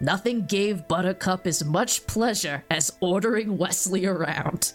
[0.00, 4.72] nothing gave Buttercup as much pleasure as ordering Wesley around.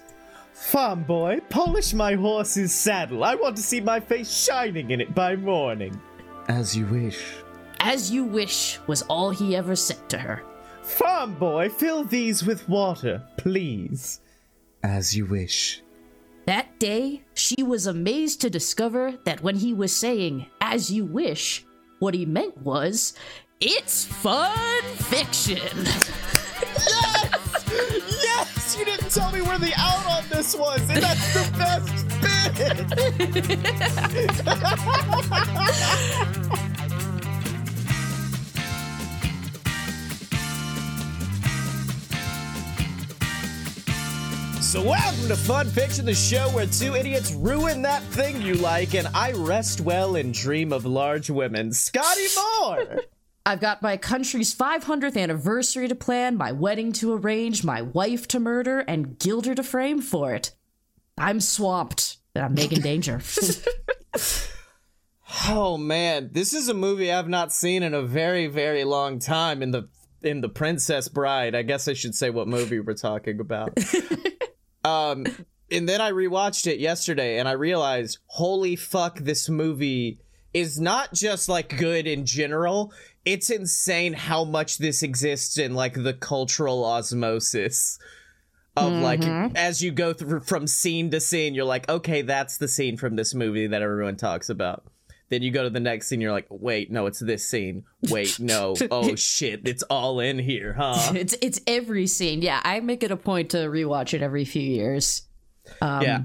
[0.53, 3.23] Farm boy, polish my horse's saddle.
[3.23, 5.99] I want to see my face shining in it by morning.
[6.47, 7.35] As you wish.
[7.79, 10.43] As you wish was all he ever said to her.
[10.81, 14.21] Farm boy, fill these with water, please.
[14.83, 15.81] As you wish.
[16.45, 21.65] That day, she was amazed to discover that when he was saying, as you wish,
[21.99, 23.13] what he meant was,
[23.59, 25.85] it's fun fiction.
[26.75, 27.65] Yes!
[28.23, 28.75] yes!
[28.77, 32.35] You didn't tell me where the out on this was, and that's the best bit!
[44.61, 48.93] So, welcome to Fun Fiction, the show where two idiots ruin that thing you like,
[48.93, 51.71] and I rest well and dream of large women.
[51.71, 52.99] Scotty Moore!
[53.45, 58.39] I've got my country's 500th anniversary to plan, my wedding to arrange, my wife to
[58.39, 60.51] murder, and Guilder to frame for it.
[61.17, 63.21] I'm swamped, and I'm making danger.
[65.47, 69.61] oh man, this is a movie I've not seen in a very, very long time.
[69.61, 69.89] In the
[70.23, 73.77] in the Princess Bride, I guess I should say what movie we're talking about.
[74.85, 75.25] Um,
[75.71, 80.19] and then I rewatched it yesterday and I realized, holy fuck, this movie
[80.53, 82.93] is not just like good in general.
[83.25, 87.97] It's insane how much this exists in like the cultural osmosis
[88.77, 89.03] of mm-hmm.
[89.03, 92.97] like as you go through from scene to scene, you're like, okay, that's the scene
[92.97, 94.83] from this movie that everyone talks about.
[95.29, 97.83] Then you go to the next scene, you're like, wait, no, it's this scene.
[98.09, 101.13] Wait, no, oh shit, it's all in here, huh?
[101.15, 102.41] It's it's every scene.
[102.41, 105.23] Yeah, I make it a point to rewatch it every few years.
[105.81, 106.19] Um, yeah,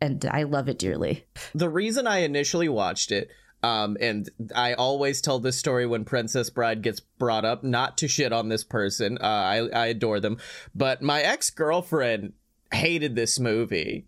[0.00, 1.24] and I love it dearly.
[1.54, 3.28] The reason I initially watched it,
[3.64, 8.08] um, and I always tell this story when Princess Bride gets brought up, not to
[8.08, 9.16] shit on this person.
[9.18, 10.36] Uh, I I adore them,
[10.74, 12.34] but my ex girlfriend
[12.70, 14.04] hated this movie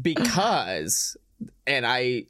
[0.00, 1.16] because
[1.66, 2.26] and I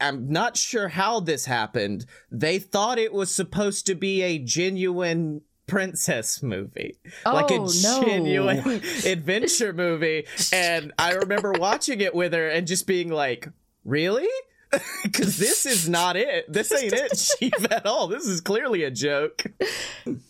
[0.00, 2.06] I'm not sure how this happened.
[2.28, 8.02] They thought it was supposed to be a genuine princess movie, oh, like a no.
[8.04, 10.26] genuine adventure movie.
[10.52, 13.48] And I remember watching it with her and just being like,
[13.84, 14.28] really?
[15.02, 16.52] Because this is not it.
[16.52, 18.08] This ain't it, Chief, at all.
[18.08, 19.44] This is clearly a joke.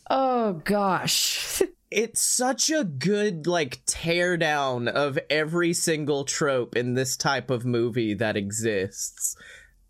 [0.08, 1.62] Oh, gosh.
[1.90, 8.14] it's such a good like teardown of every single trope in this type of movie
[8.14, 9.36] that exists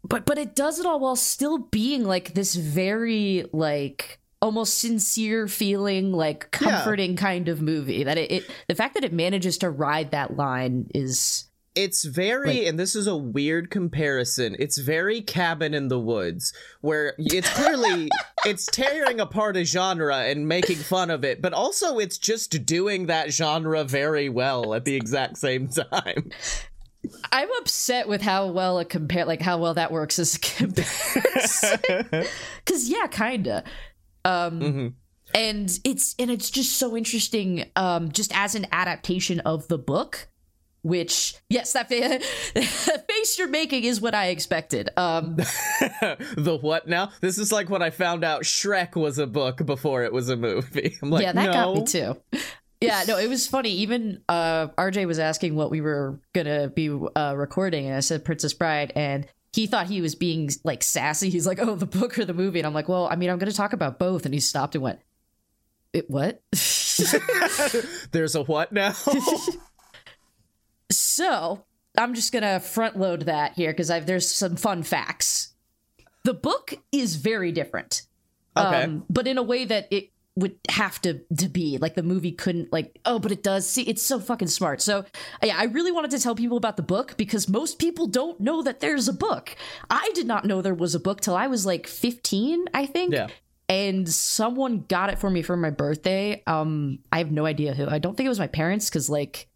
[0.05, 5.49] but but it does it all while still being like this very like almost sincere
[5.49, 7.17] feeling like comforting yeah.
[7.17, 10.87] kind of movie that it, it, the fact that it manages to ride that line
[10.95, 11.48] is
[11.79, 16.53] it's very like, and this is a weird comparison it's very cabin in the woods
[16.81, 18.09] where it's clearly
[18.45, 23.07] it's tearing apart a genre and making fun of it but also it's just doing
[23.07, 26.31] that genre very well at the exact same time
[27.31, 31.79] I'm upset with how well it compare, like how well that works as a comparison.
[32.65, 33.63] Because yeah, kinda.
[34.25, 34.89] Um, mm-hmm.
[35.33, 40.29] And it's and it's just so interesting, um, just as an adaptation of the book.
[40.83, 41.89] Which yes, that
[43.09, 44.91] face you're making is what I expected.
[44.97, 45.37] Um,
[46.37, 47.11] the what now?
[47.21, 50.37] This is like when I found out Shrek was a book before it was a
[50.37, 50.97] movie.
[51.03, 51.53] I'm like, yeah, that no.
[51.53, 52.17] got me too.
[52.81, 53.71] Yeah, no, it was funny.
[53.71, 58.25] Even uh, RJ was asking what we were gonna be uh, recording, and I said
[58.25, 61.29] Princess Bride, and he thought he was being like sassy.
[61.29, 63.39] He's like, "Oh, the book or the movie?" And I'm like, "Well, I mean, I'm
[63.39, 65.01] gonna talk about both." And he stopped and went,
[65.93, 66.41] "It what?"
[68.13, 68.95] There's a what now?
[70.91, 71.65] So
[71.97, 75.55] I'm just gonna front load that here because there's some fun facts.
[76.25, 78.03] The book is very different,
[78.57, 78.85] okay.
[78.85, 81.79] um, but in a way that it would have to to be.
[81.79, 84.81] Like the movie couldn't like oh but it does see it's so fucking smart.
[84.81, 85.05] So
[85.43, 88.63] yeah i really wanted to tell people about the book because most people don't know
[88.63, 89.57] that there's a book.
[89.91, 93.13] I did not know there was a book till i was like 15 i think.
[93.13, 93.29] Yeah.
[93.71, 96.43] And someone got it for me for my birthday.
[96.47, 97.89] Um i have no idea who.
[97.89, 99.49] I don't think it was my parents because like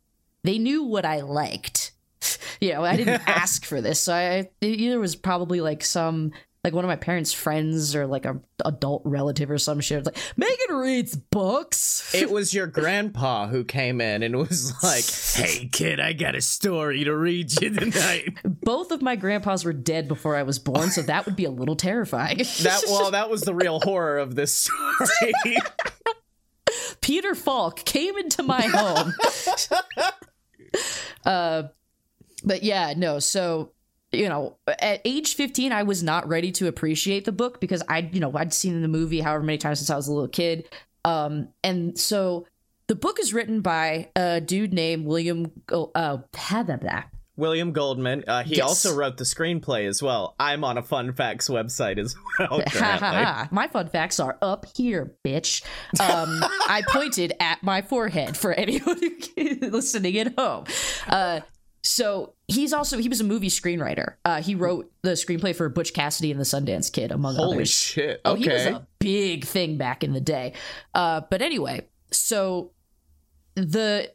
[0.44, 1.93] they knew what i liked
[2.61, 6.33] you know i didn't ask for this so i it either was probably like some
[6.65, 10.06] like one of my parents' friends or like a adult relative or some shit.
[10.06, 11.91] Like Megan reads books.
[12.23, 15.05] It was your grandpa who came in and was like,
[15.35, 19.73] "Hey kid, I got a story to read you tonight." Both of my grandpas were
[19.73, 22.38] dead before I was born, so that would be a little terrifying.
[22.38, 25.56] that well, that was the real horror of this story.
[27.00, 29.15] Peter Falk came into my home.
[31.27, 31.65] uh,
[32.45, 33.19] but yeah, no.
[33.19, 33.73] So
[34.13, 38.11] you know, at age 15, I was not ready to appreciate the book because I,
[38.13, 40.69] you know, I'd seen the movie however many times since I was a little kid.
[41.05, 42.47] Um, and so
[42.89, 46.19] the book is written by a dude named William, uh,
[46.83, 47.09] that.
[47.37, 48.25] William Goldman.
[48.26, 48.67] Uh, he yes.
[48.67, 50.34] also wrote the screenplay as well.
[50.38, 52.62] I'm on a fun facts website as well.
[53.50, 55.62] my fun facts are up here, bitch.
[55.99, 59.00] Um, I pointed at my forehead for anyone
[59.61, 60.67] listening at home.
[61.08, 61.40] Uh,
[61.82, 64.14] so he's also he was a movie screenwriter.
[64.25, 67.56] Uh, he wrote the screenplay for Butch Cassidy and the Sundance Kid, among Holy others.
[67.56, 68.20] Holy shit!
[68.20, 68.20] Okay.
[68.25, 70.52] Oh, he was a big thing back in the day.
[70.94, 72.70] Uh, but anyway, so
[73.56, 74.12] the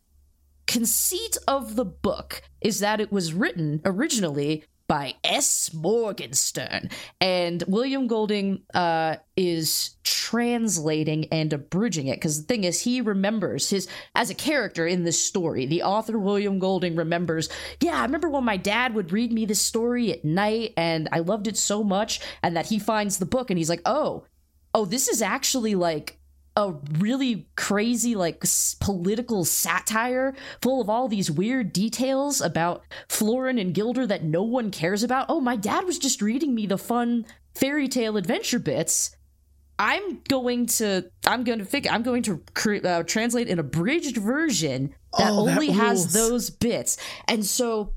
[0.66, 5.74] conceit of the book is that it was written originally by S.
[5.74, 6.90] Morgenstern.
[7.22, 13.70] And William Golding uh, is translating and abridging it because the thing is, he remembers
[13.70, 17.48] his, as a character in this story, the author William Golding remembers,
[17.82, 21.20] yeah, I remember when my dad would read me this story at night and I
[21.20, 22.20] loved it so much.
[22.44, 24.26] And that he finds the book and he's like, oh,
[24.74, 26.20] oh, this is actually like
[26.58, 28.44] a really crazy like
[28.82, 34.72] political satire full of all these weird details about Florin and Guilder that no one
[34.72, 35.28] cares about.
[35.30, 39.16] Oh, my dad was just reading me the fun fairy tale adventure bits.
[39.78, 44.18] I'm going to I'm going to figure I'm going to cre- uh, translate an abridged
[44.18, 46.98] version that oh, only that has those bits.
[47.28, 47.94] And so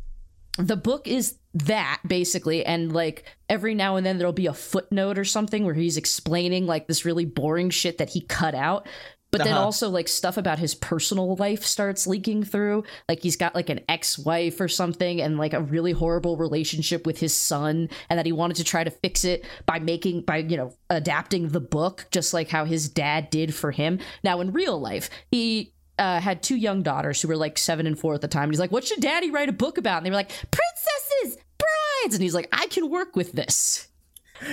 [0.58, 2.64] the book is that basically.
[2.64, 6.66] And like every now and then there'll be a footnote or something where he's explaining
[6.66, 8.86] like this really boring shit that he cut out.
[9.30, 9.64] But then uh-huh.
[9.64, 12.82] also like stuff about his personal life starts leaking through.
[13.08, 17.20] Like he's got like an ex-wife or something and like a really horrible relationship with
[17.20, 20.56] his son and that he wanted to try to fix it by making by you
[20.56, 24.00] know adapting the book just like how his dad did for him.
[24.24, 27.96] Now in real life he uh, had two young daughters who were like seven and
[27.96, 28.44] four at the time.
[28.44, 31.44] And he's like, "What should Daddy write a book about?" And they were like, "Princesses,
[31.58, 33.86] brides." And he's like, "I can work with this."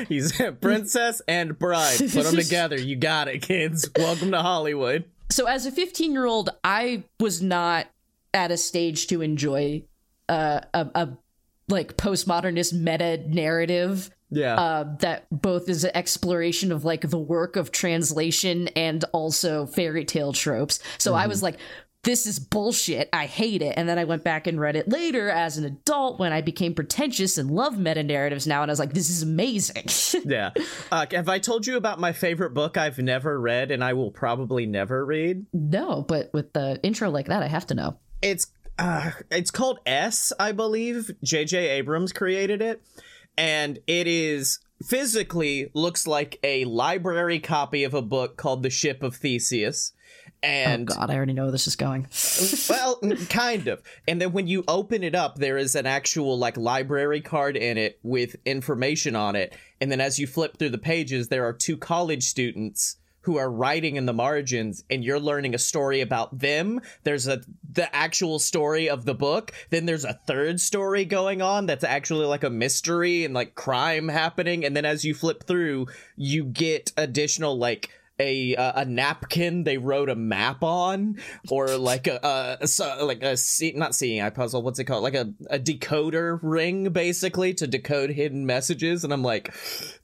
[0.09, 1.97] He's princess and bride.
[1.97, 2.77] Put them together.
[2.77, 3.89] You got it, kids.
[3.97, 5.05] Welcome to Hollywood.
[5.29, 7.88] So, as a 15 year old, I was not
[8.33, 9.83] at a stage to enjoy
[10.27, 11.17] uh, a, a
[11.69, 14.56] like postmodernist meta narrative yeah.
[14.56, 20.06] Uh, that both is an exploration of like the work of translation and also fairy
[20.06, 20.79] tale tropes.
[20.97, 21.21] So mm-hmm.
[21.21, 21.57] i was like
[22.03, 23.09] this is bullshit.
[23.12, 23.74] I hate it.
[23.75, 26.74] And then i went back and read it later as an adult when i became
[26.74, 29.85] pretentious and love meta narratives now and i was like this is amazing.
[30.25, 30.51] Yeah.
[30.91, 34.12] Uh, have i told you about my favorite book i've never read and i will
[34.12, 35.45] probably never read?
[35.53, 37.97] No but with the intro like that i have to know.
[38.21, 38.47] It's
[38.80, 41.09] uh, it's called S, I believe.
[41.23, 41.68] J.J.
[41.68, 42.83] Abrams created it
[43.37, 49.01] and it is physically looks like a library copy of a book called The Ship
[49.03, 49.93] of Theseus.
[50.27, 52.07] Oh, and oh god, I already know where this is going.
[52.69, 52.99] well,
[53.29, 53.81] kind of.
[54.07, 57.77] And then when you open it up, there is an actual like library card in
[57.77, 59.55] it with information on it.
[59.81, 62.97] And then as you flip through the pages, there are two college students
[63.27, 67.41] who are writing in the margins and you're learning a story about them there's a
[67.71, 72.25] the actual story of the book then there's a third story going on that's actually
[72.25, 74.65] like a mystery and like crime happening.
[74.65, 79.77] And then as you flip through you get additional like a uh, a napkin they
[79.77, 81.17] wrote a map on
[81.49, 82.19] or like a,
[82.61, 83.37] a, a like a
[83.75, 85.03] not seeing eye puzzle what's it called?
[85.03, 89.53] Like a, a decoder ring basically to decode hidden messages and i'm like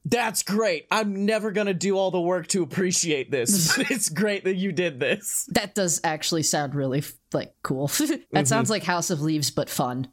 [0.05, 0.85] that's great.
[0.91, 3.77] I'm never gonna do all the work to appreciate this.
[3.77, 5.47] But it's great that you did this.
[5.51, 7.87] That does actually sound really like cool.
[8.03, 8.45] That mm-hmm.
[8.45, 10.09] sounds like house of leaves but fun.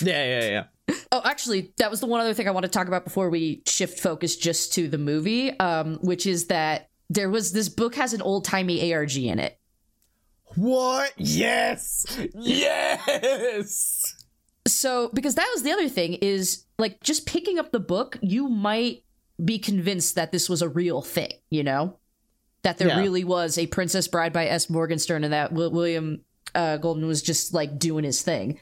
[0.00, 0.64] Yeah yeah yeah
[1.10, 3.62] Oh, actually, that was the one other thing I want to talk about before we
[3.66, 8.12] shift focus just to the movie, um, which is that there was this book has
[8.12, 9.58] an old timey ARG in it.
[10.54, 11.12] What?
[11.16, 12.06] Yes.
[12.34, 14.14] Yes.
[14.66, 18.48] So, because that was the other thing is like just picking up the book, you
[18.48, 19.04] might
[19.44, 21.98] be convinced that this was a real thing, you know?
[22.62, 23.00] That there yeah.
[23.00, 24.68] really was a Princess Bride by S.
[24.68, 26.22] Morgenstern and that William
[26.54, 28.60] uh, Goldman was just like doing his thing.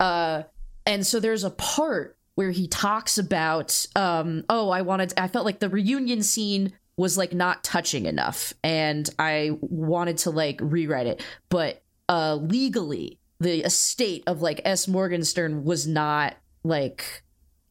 [0.00, 0.44] Uh,
[0.86, 5.44] and so there's a part where he talks about, um, oh, I wanted, I felt
[5.44, 11.06] like the reunion scene was like not touching enough and I wanted to like rewrite
[11.06, 11.22] it.
[11.48, 14.88] But uh legally, the estate of like S.
[14.88, 17.22] Morgenstern was not like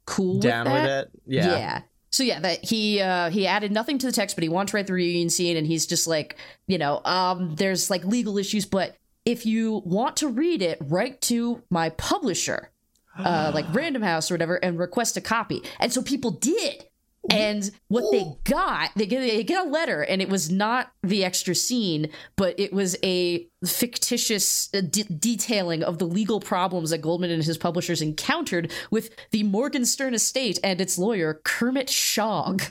[0.05, 1.11] cool down with, with it.
[1.25, 1.57] Yeah.
[1.57, 1.81] Yeah.
[2.11, 4.77] So yeah, that he uh he added nothing to the text, but he wanted to
[4.77, 8.65] write the reunion scene and he's just like, you know, um there's like legal issues,
[8.65, 12.69] but if you want to read it, write to my publisher,
[13.17, 15.63] uh like Random House or whatever, and request a copy.
[15.79, 16.85] And so people did
[17.29, 21.23] And what they got, they get, they get a letter, and it was not the
[21.23, 27.01] extra scene, but it was a fictitious uh, de- detailing of the legal problems that
[27.01, 32.63] Goldman and his publishers encountered with the Morgenstern estate and its lawyer, Kermit Shog.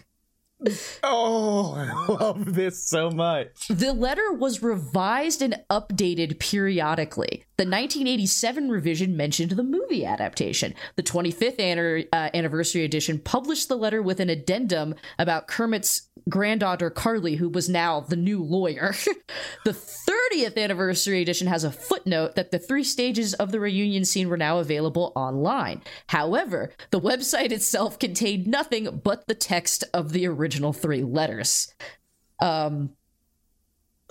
[1.03, 3.69] Oh, I love this so much.
[3.69, 7.45] The letter was revised and updated periodically.
[7.57, 10.75] The 1987 revision mentioned the movie adaptation.
[10.97, 16.91] The 25th anner- uh, anniversary edition published the letter with an addendum about Kermit's granddaughter
[16.91, 18.95] Carly, who was now the new lawyer.
[19.65, 24.29] the 30th anniversary edition has a footnote that the three stages of the reunion scene
[24.29, 25.83] were now available online.
[26.09, 31.73] However, the website itself contained nothing but the text of the original three letters.
[32.41, 32.91] Um,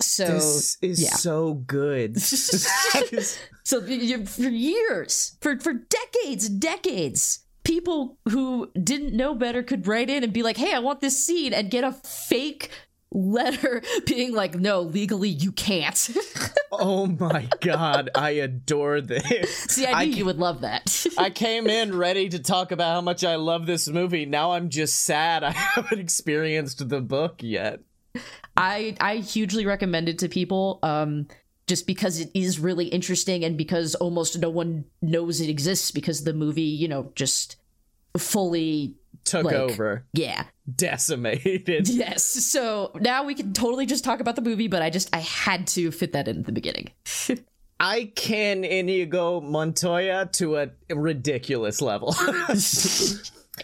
[0.00, 1.10] so This is yeah.
[1.14, 2.20] so good.
[3.64, 10.10] so you- for years, for for decades, decades, people who didn't know better could write
[10.10, 12.70] in and be like, "Hey, I want this scene," and get a fake
[13.14, 16.10] letter being like, "No, legally you can't."
[16.72, 19.56] oh my god, I adore this.
[19.56, 21.06] See, I knew you would love that.
[21.18, 24.26] I came in ready to talk about how much I love this movie.
[24.26, 27.80] Now I'm just sad I haven't experienced the book yet.
[28.56, 30.80] I I hugely recommend it to people.
[30.82, 31.28] Um,
[31.66, 36.24] just because it is really interesting and because almost no one knows it exists because
[36.24, 37.56] the movie, you know, just
[38.18, 41.88] fully Took Like- over, yeah decimated.
[41.94, 42.24] Yes.
[42.24, 45.66] So now we can totally just talk about the movie, but I just I had
[45.68, 46.90] to fit that in at the beginning.
[47.80, 52.14] I can Inigo Montoya to a ridiculous level.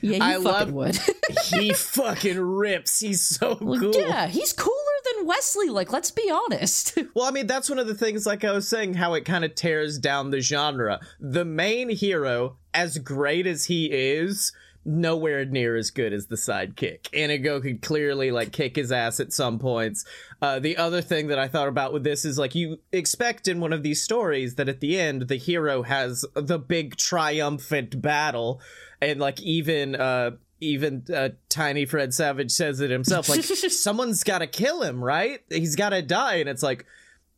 [0.03, 0.99] Yeah, you I fucking love- would.
[1.47, 3.01] he fucking rips.
[3.01, 3.93] He's so cool.
[3.93, 4.75] Yeah, he's cooler
[5.17, 5.69] than Wesley.
[5.69, 6.97] Like, let's be honest.
[7.13, 9.45] Well, I mean, that's one of the things, like I was saying, how it kind
[9.45, 11.01] of tears down the genre.
[11.19, 14.53] The main hero, as great as he is,
[14.85, 17.13] nowhere near as good as the sidekick.
[17.13, 20.05] Inigo could clearly, like, kick his ass at some points.
[20.41, 23.61] Uh, the other thing that I thought about with this is, like, you expect in
[23.61, 28.61] one of these stories that at the end, the hero has the big triumphant battle,
[29.03, 33.29] and, like, even, uh, even uh, tiny Fred Savage says it himself.
[33.29, 35.41] Like someone's got to kill him, right?
[35.49, 36.87] He's got to die, and it's like,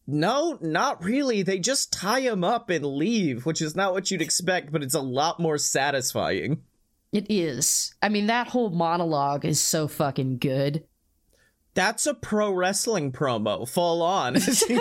[0.06, 1.42] no, not really.
[1.42, 4.94] They just tie him up and leave, which is not what you'd expect, but it's
[4.94, 6.62] a lot more satisfying.
[7.12, 7.95] It is.
[8.02, 10.85] I mean, that whole monologue is so fucking good.
[11.75, 14.37] That's a pro wrestling promo, full on.
[14.37, 14.42] I'm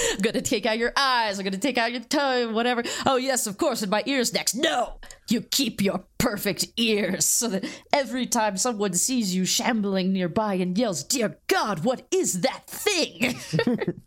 [0.22, 1.38] gonna take out your eyes.
[1.38, 2.54] I'm gonna take out your tongue.
[2.54, 2.82] Whatever.
[3.06, 3.82] Oh yes, of course.
[3.82, 4.54] And my ears next.
[4.54, 10.54] No, you keep your perfect ears so that every time someone sees you shambling nearby
[10.54, 13.36] and yells, "Dear God, what is that thing?"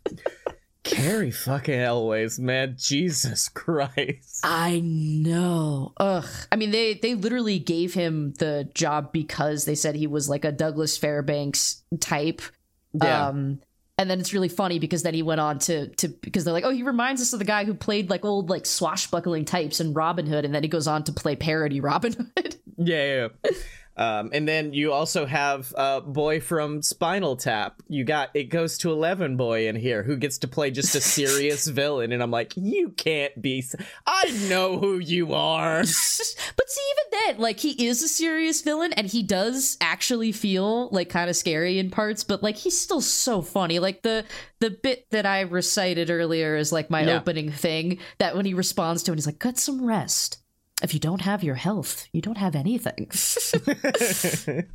[0.86, 2.76] Cary fucking Elwes, man.
[2.78, 4.40] Jesus Christ.
[4.44, 5.92] I know.
[5.98, 6.26] Ugh.
[6.50, 10.44] I mean, they they literally gave him the job because they said he was like
[10.44, 12.40] a Douglas Fairbanks type.
[12.92, 13.28] Yeah.
[13.28, 13.60] Um,
[13.98, 16.64] and then it's really funny because then he went on to to because they're like,
[16.64, 19.94] oh, he reminds us of the guy who played like old like swashbuckling types in
[19.94, 22.56] Robin Hood, and then he goes on to play parody Robin Hood.
[22.76, 23.28] Yeah, yeah.
[23.44, 23.50] yeah.
[23.98, 27.82] Um, and then you also have uh, boy from Spinal Tap.
[27.88, 31.00] You got it goes to Eleven Boy in here who gets to play just a
[31.00, 33.60] serious villain, and I'm like, you can't be.
[33.60, 33.74] s-
[34.06, 35.78] I know who you are.
[35.80, 40.88] but see, even then, like he is a serious villain, and he does actually feel
[40.90, 42.22] like kind of scary in parts.
[42.24, 43.78] But like he's still so funny.
[43.78, 44.24] Like the
[44.60, 47.16] the bit that I recited earlier is like my Yeah.
[47.16, 47.98] opening thing.
[48.18, 50.42] That when he responds to it, he's like, "Get some rest.
[50.82, 53.10] If you don't have your health, you don't have anything."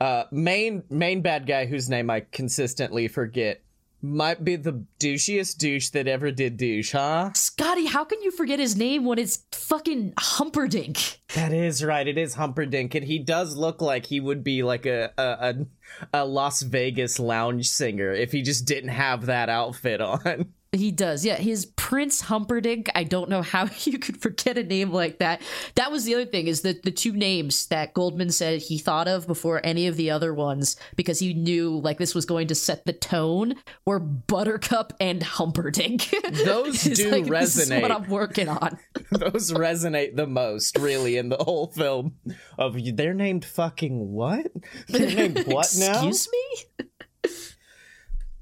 [0.00, 3.62] uh, main main bad guy whose name I consistently forget
[4.02, 7.30] might be the douchiest douche that ever did douche, huh?
[7.34, 11.20] Scotty, how can you forget his name when it's fucking Humperdinck?
[11.34, 12.06] That is right.
[12.06, 16.22] It is Humperdinck, and he does look like he would be like a a, a,
[16.22, 20.52] a Las Vegas lounge singer if he just didn't have that outfit on.
[20.72, 21.34] He does, yeah.
[21.34, 22.88] His Prince Humperdinck.
[22.94, 25.42] I don't know how you could forget a name like that.
[25.74, 29.08] That was the other thing is that the two names that Goldman said he thought
[29.08, 32.54] of before any of the other ones because he knew like this was going to
[32.54, 36.08] set the tone were Buttercup and Humperdinck.
[36.44, 37.90] Those do like, is what.
[37.90, 38.78] I'm working on.
[39.10, 42.14] Those resonate the most, really, in the whole film.
[42.56, 44.46] Of they're named fucking what?
[44.86, 46.06] They're named what now?
[46.06, 46.86] Excuse me.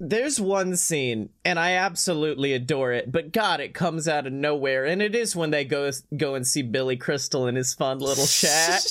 [0.01, 3.11] There's one scene, and I absolutely adore it.
[3.11, 6.47] But God, it comes out of nowhere, and it is when they go go and
[6.47, 8.83] see Billy Crystal in his fun little shack.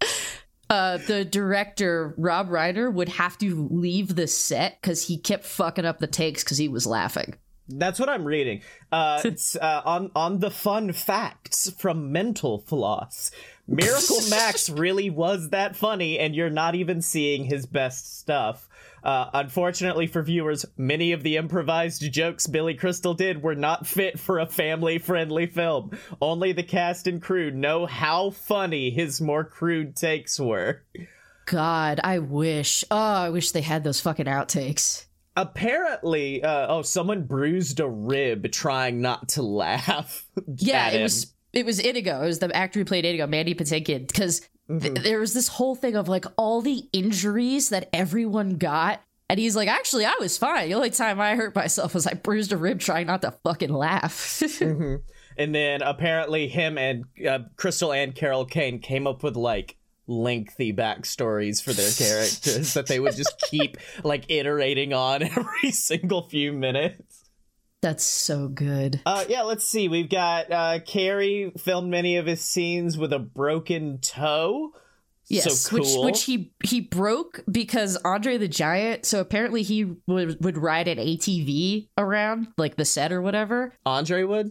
[0.70, 5.84] uh, the director Rob Reiner would have to leave the set because he kept fucking
[5.84, 7.34] up the takes because he was laughing.
[7.68, 8.62] That's what I'm reading.
[8.92, 13.32] Uh, it's uh, on on the fun facts from Mental Floss.
[13.66, 18.68] Miracle Max really was that funny, and you're not even seeing his best stuff.
[19.02, 24.18] Uh, unfortunately for viewers, many of the improvised jokes Billy Crystal did were not fit
[24.18, 25.98] for a family friendly film.
[26.20, 30.82] Only the cast and crew know how funny his more crude takes were.
[31.46, 32.84] God, I wish.
[32.90, 35.06] Oh, I wish they had those fucking outtakes.
[35.36, 40.26] Apparently, uh, oh, someone bruised a rib trying not to laugh.
[40.56, 42.22] Yeah, it was it was Inigo.
[42.22, 44.48] It was the actor who played Inigo, Mandy Patinkin, because
[44.78, 49.00] th- there was this whole thing of like all the injuries that everyone got.
[49.28, 50.68] And he's like, actually, I was fine.
[50.68, 53.72] The only time I hurt myself was I bruised a rib trying not to fucking
[53.72, 54.42] laugh.
[55.40, 60.72] And then apparently, him and uh, Crystal and Carol Kane came up with like lengthy
[60.72, 66.52] backstories for their characters that they would just keep like iterating on every single few
[66.52, 67.19] minutes.
[67.82, 69.00] That's so good.
[69.06, 69.88] Uh, yeah, let's see.
[69.88, 74.72] We've got uh, Cary filmed many of his scenes with a broken toe.
[75.28, 75.78] Yes, so cool.
[75.80, 79.06] which which he he broke because Andre the Giant.
[79.06, 83.72] So apparently he would would ride an ATV around like the set or whatever.
[83.86, 84.50] Andre would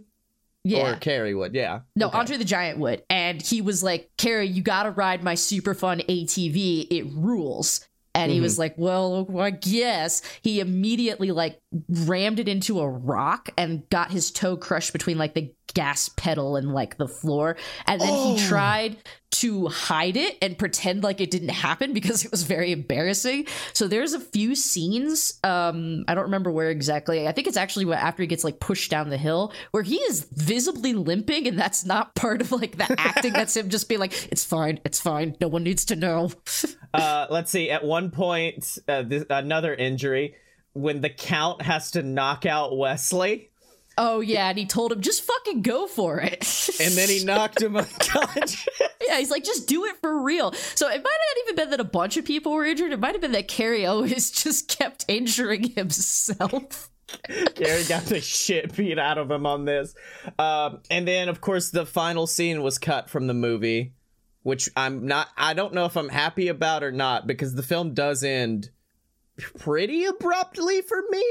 [0.63, 1.53] Yeah, or Cary would.
[1.53, 1.81] Yeah.
[1.97, 2.17] No, Okay.
[2.17, 3.03] Andre the Giant would.
[3.09, 6.87] And he was like, Cary, you gotta ride my super fun ATV.
[6.89, 7.85] It rules.
[8.15, 8.59] And he was Mm-hmm.
[8.61, 10.21] like, Well, I guess.
[10.41, 15.35] He immediately like rammed it into a rock and got his toe crushed between like
[15.35, 17.55] the gas pedal and like the floor.
[17.85, 18.35] And then Oh.
[18.35, 18.97] he tried
[19.31, 23.45] to hide it and pretend like it didn't happen because it was very embarrassing.
[23.73, 27.27] So there's a few scenes, um, I don't remember where exactly.
[27.27, 29.97] I think it's actually where- after he gets like pushed down the hill where he
[29.97, 33.31] is visibly limping, and that's not part of like the acting.
[33.33, 35.35] That's him just being like, "It's fine, it's fine.
[35.39, 36.31] No one needs to know."
[36.91, 37.69] Uh, let's see.
[37.69, 40.33] At one point, uh, this, another injury
[40.81, 43.49] when the Count has to knock out Wesley,
[43.97, 46.69] oh yeah, and he told him just fucking go for it.
[46.81, 48.67] and then he knocked him unconscious.
[49.05, 50.53] yeah, he's like, just do it for real.
[50.53, 52.91] So it might not even been that a bunch of people were injured.
[52.91, 56.89] It might have been that Cary always just kept injuring himself.
[57.55, 59.95] Gary got the shit beat out of him on this.
[60.37, 63.93] Um, and then, of course, the final scene was cut from the movie,
[64.43, 67.95] which I'm not, I don't know if I'm happy about or not because the film
[67.95, 68.69] does end
[69.57, 71.23] pretty abruptly for me.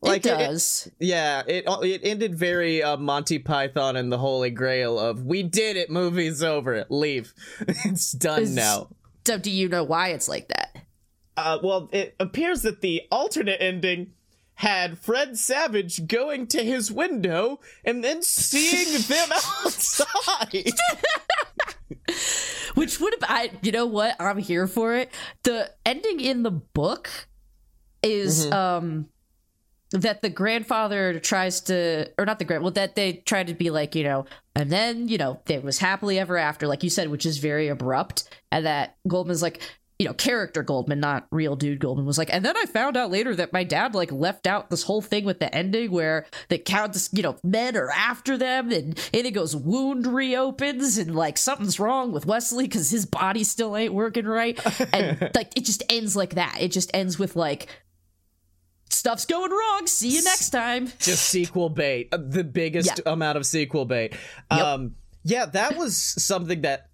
[0.00, 0.88] Like it does.
[1.00, 5.76] yeah, it it ended very uh, Monty Python and the Holy Grail of we did
[5.76, 8.88] it, movie's over, leave, it's done Is- now.
[9.26, 10.76] so do you know why it's like that?
[11.36, 14.12] Uh, well, it appears that the alternate ending
[14.54, 19.28] had Fred Savage going to his window and then seeing them
[19.64, 20.72] outside.
[22.74, 24.16] Which would have I you know what?
[24.20, 25.10] I'm here for it.
[25.42, 27.10] The ending in the book
[28.02, 29.08] is um
[29.92, 33.70] that the grandfather tries to or not the grand well that they try to be
[33.70, 37.08] like, you know, and then, you know, it was happily ever after, like you said,
[37.08, 39.62] which is very abrupt, and that Goldman's like
[39.98, 43.10] you know, character Goldman, not real dude Goldman, was like, and then I found out
[43.10, 46.58] later that my dad like left out this whole thing with the ending where the
[46.58, 52.12] counts, you know, men are after them, and Inigo's wound reopens, and like something's wrong
[52.12, 54.58] with Wesley because his body still ain't working right,
[54.94, 56.58] and like it just ends like that.
[56.60, 57.66] It just ends with like
[58.88, 59.88] stuff's going wrong.
[59.88, 60.92] See you next time.
[61.00, 64.14] Just sequel bait, uh, the biggest amount of sequel bait.
[64.48, 66.88] Um, yeah, that was something that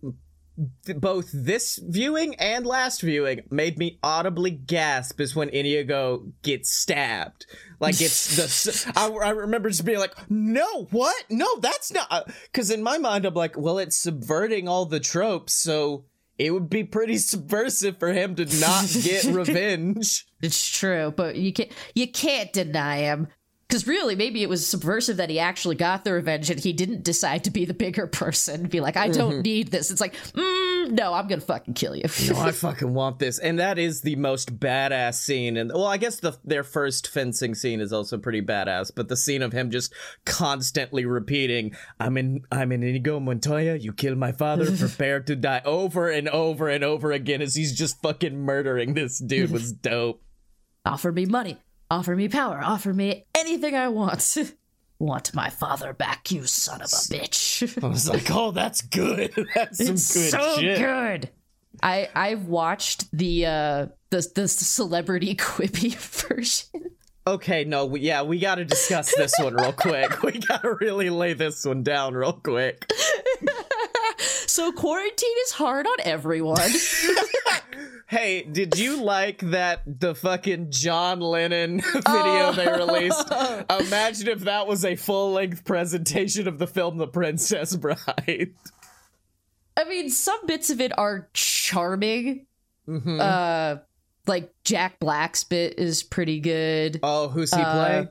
[0.84, 6.70] th- both this viewing and last viewing made me audibly gasp is when Inigo gets
[6.70, 7.46] stabbed.
[7.80, 11.24] Like it's the I, I remember just being like, no, what?
[11.28, 12.06] No, that's not.
[12.10, 16.04] Uh, because in my mind, I'm like, well, it's subverting all the tropes, so
[16.38, 20.26] it would be pretty subversive for him to not get revenge.
[20.42, 23.28] It's true, but you can't you can't deny him.
[23.74, 27.02] Because really, maybe it was subversive that he actually got the revenge and he didn't
[27.02, 28.68] decide to be the bigger person.
[28.68, 29.90] Be like, I don't need this.
[29.90, 32.04] It's like, mm, no, I'm gonna fucking kill you.
[32.30, 33.40] No, I fucking want this.
[33.40, 35.56] And that is the most badass scene.
[35.56, 39.16] And well, I guess the their first fencing scene is also pretty badass, but the
[39.16, 39.92] scene of him just
[40.24, 45.62] constantly repeating, I'm in I'm in Inigo Montoya, you killed my father, prepare to die
[45.64, 50.22] over and over and over again as he's just fucking murdering this dude was dope.
[50.86, 51.58] offer me money,
[51.94, 54.36] offer me power, offer me anything I want.
[54.98, 57.82] want my father back, you son of a bitch.
[57.84, 59.32] I was like, oh, that's good.
[59.54, 60.78] That's some It's good so shit.
[60.78, 61.30] good.
[61.82, 66.90] I I've watched the uh the the celebrity Quibi version.
[67.26, 70.22] Okay, no, we, yeah, we got to discuss this one real quick.
[70.22, 72.90] We got to really lay this one down real quick.
[74.46, 76.60] So quarantine is hard on everyone.
[78.06, 83.32] Hey, did you like that the fucking John Lennon video they released?
[83.68, 88.52] Imagine if that was a full length presentation of the film The Princess Bride.
[89.76, 92.46] I mean, some bits of it are charming.
[92.86, 93.18] Mhm.
[93.20, 93.80] Uh,
[94.26, 97.00] like Jack Black's bit is pretty good.
[97.02, 98.08] oh, who's he uh, play?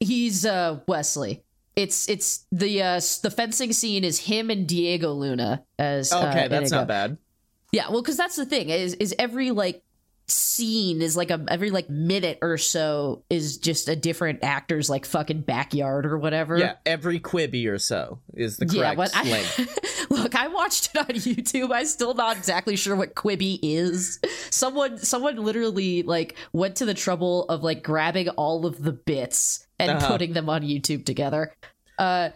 [0.00, 1.42] He's uh Wesley.
[1.76, 6.48] It's it's the uh the fencing scene is him and Diego Luna as uh, Okay,
[6.48, 6.76] that's Inigo.
[6.76, 7.18] not bad.
[7.72, 9.82] Yeah, well, because that's the thing is is every like
[10.30, 15.04] scene is like a every like minute or so is just a different actor's like
[15.04, 16.56] fucking backyard or whatever.
[16.58, 20.10] Yeah, every Quibi or so is the Yeah, correct but I, length.
[20.10, 21.70] look, I watched it on YouTube.
[21.72, 24.20] I'm still not exactly sure what Quibi is.
[24.50, 29.66] Someone, someone literally like went to the trouble of like grabbing all of the bits
[29.78, 30.08] and Uh-huh.
[30.08, 31.52] putting them on YouTube together.
[31.98, 32.30] Uh,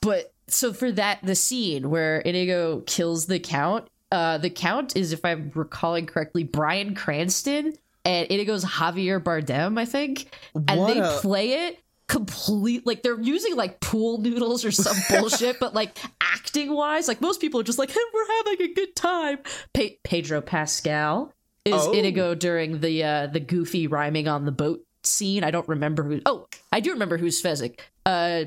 [0.00, 5.12] but so for that, the scene where Inigo kills the Count, uh, the Count is,
[5.12, 7.72] if I'm recalling correctly, Bryan Cranston
[8.04, 13.56] and Inigo's Javier Bardem, I think, and they a- play it complete like they're using
[13.56, 17.78] like pool noodles or some bullshit but like acting wise like most people are just
[17.78, 19.38] like hey, we're having a good time.
[19.72, 21.32] Pe- pedro pascal
[21.64, 21.92] is Oh.
[21.92, 25.42] inigo during the uh the goofy rhyming on the boat scene.
[25.44, 27.80] I don't remember who oh i do remember who's fezzik.
[28.04, 28.44] Uh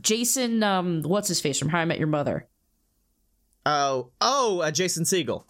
[0.00, 2.46] jason um what's his face from how i met your mother
[3.66, 5.44] Oh, oh, uh, Jason Segel.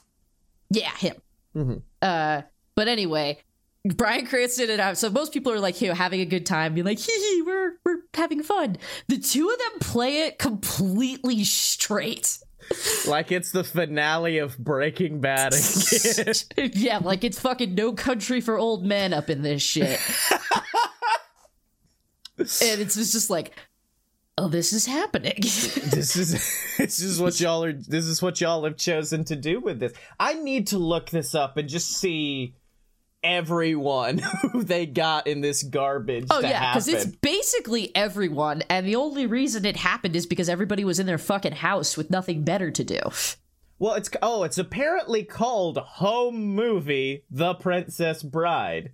[0.71, 1.17] Yeah, him.
[1.55, 1.83] Mhm.
[2.01, 2.43] Uh,
[2.75, 3.39] but anyway,
[3.85, 4.95] Bryan Cranston and I.
[4.95, 7.43] So most people are like, you know, having a good time, being like, hee hee,
[7.43, 8.79] we're we're having fun.
[9.09, 12.39] The two of them play it completely straight.
[13.07, 16.35] Like it's the finale of Breaking Bad again.
[16.73, 20.01] yeah, like it's fucking no country for old men up in this shit.
[22.39, 23.53] and it's just like,
[24.39, 25.35] oh, this is happening.
[25.41, 26.33] this is
[26.79, 29.93] this is what y'all are this is what y'all have chosen to do with this.
[30.19, 32.55] I need to look this up and just see
[33.23, 34.19] everyone
[34.53, 36.27] who they got in this garbage.
[36.31, 40.85] Oh yeah, because it's basically everyone, and the only reason it happened is because everybody
[40.85, 43.01] was in their fucking house with nothing better to do.
[43.79, 48.93] Well, it's oh, it's apparently called Home Movie: The Princess Bride.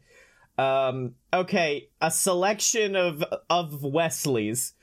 [0.59, 4.75] Um, okay, a selection of of Wesley's.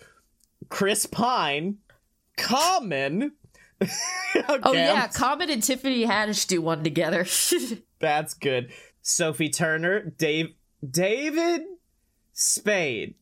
[0.67, 1.77] Chris Pine,
[2.37, 3.33] Common.
[4.63, 7.25] Oh yeah, Common and Tiffany Haddish do one together.
[7.99, 8.71] that's good.
[9.01, 10.53] Sophie Turner, Dave,
[10.87, 11.61] David
[12.33, 13.15] Spade,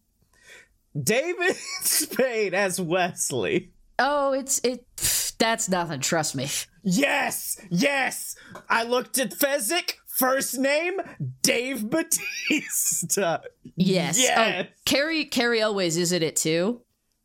[0.99, 3.71] David Spade as Wesley.
[3.99, 4.83] oh, it's it.
[4.95, 5.99] pff, That's nothing.
[5.99, 6.47] Trust me.
[6.83, 8.35] Yes, yes.
[8.67, 9.93] I looked at Fezzik.
[10.07, 10.99] First name
[11.43, 13.41] Dave Bautista.
[13.75, 14.19] Yes.
[14.19, 14.65] Yes.
[14.67, 16.81] Oh, Cary Cary Elwes is in it too.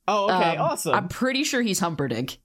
[0.08, 0.94] Oh, okay, Um, awesome.
[0.94, 2.38] I'm pretty sure he's Humperdinck.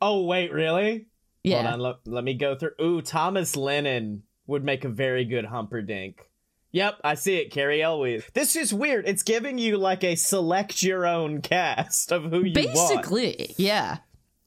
[0.00, 1.06] Oh, wait, really?
[1.42, 1.62] Yeah.
[1.62, 2.72] Hold on, let, let me go through.
[2.80, 6.28] Ooh, Thomas Lennon would make a very good Humperdinck.
[6.72, 7.50] Yep, I see it.
[7.50, 8.24] Cary Elwes.
[8.34, 9.08] This is weird.
[9.08, 12.54] It's giving you like a select your own cast of who you want.
[12.54, 13.98] Basically, yeah.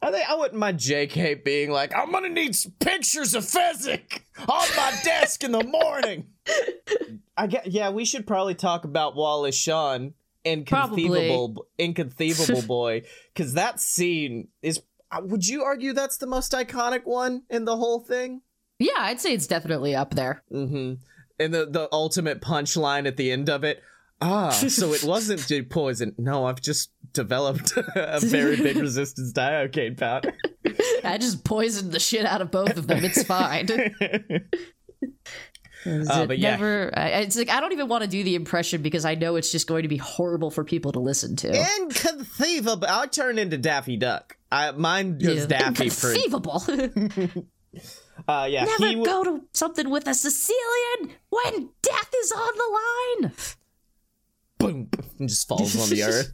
[0.01, 4.19] I think I wouldn't mind JK being like, I'm gonna need some pictures of Fezzik
[4.39, 6.27] on my desk in the morning.
[7.37, 10.13] I get, yeah, we should probably talk about Wallace Shawn
[10.45, 14.81] inconceivable, inconceivable boy, because that scene is.
[15.11, 18.41] uh, Would you argue that's the most iconic one in the whole thing?
[18.79, 20.43] Yeah, I'd say it's definitely up there.
[20.51, 20.93] Mm-hmm.
[21.41, 23.81] And the the ultimate punchline at the end of it.
[24.21, 26.13] Ah, so it wasn't the poison.
[26.17, 30.33] No, I've just developed a very big resistance to iocane powder.
[31.03, 33.03] I just poisoned the shit out of both of them.
[33.05, 33.67] It's fine.
[35.85, 36.51] Is Uh, it but yeah.
[36.51, 36.91] never.
[36.97, 39.51] I, it's like I don't even want to do the impression because I know it's
[39.51, 41.65] just going to be horrible for people to listen to.
[41.79, 42.87] Inconceivable.
[42.87, 44.37] I'll turn into Daffy Duck.
[44.51, 46.23] I, mine goes Daffy pretty.
[46.25, 47.45] Inconceivable.
[48.27, 52.53] Uh, yeah, Never he w- go to something with a Sicilian when death is on
[52.57, 53.31] the line.
[54.57, 54.89] boom
[55.19, 56.33] and just falls on the earth.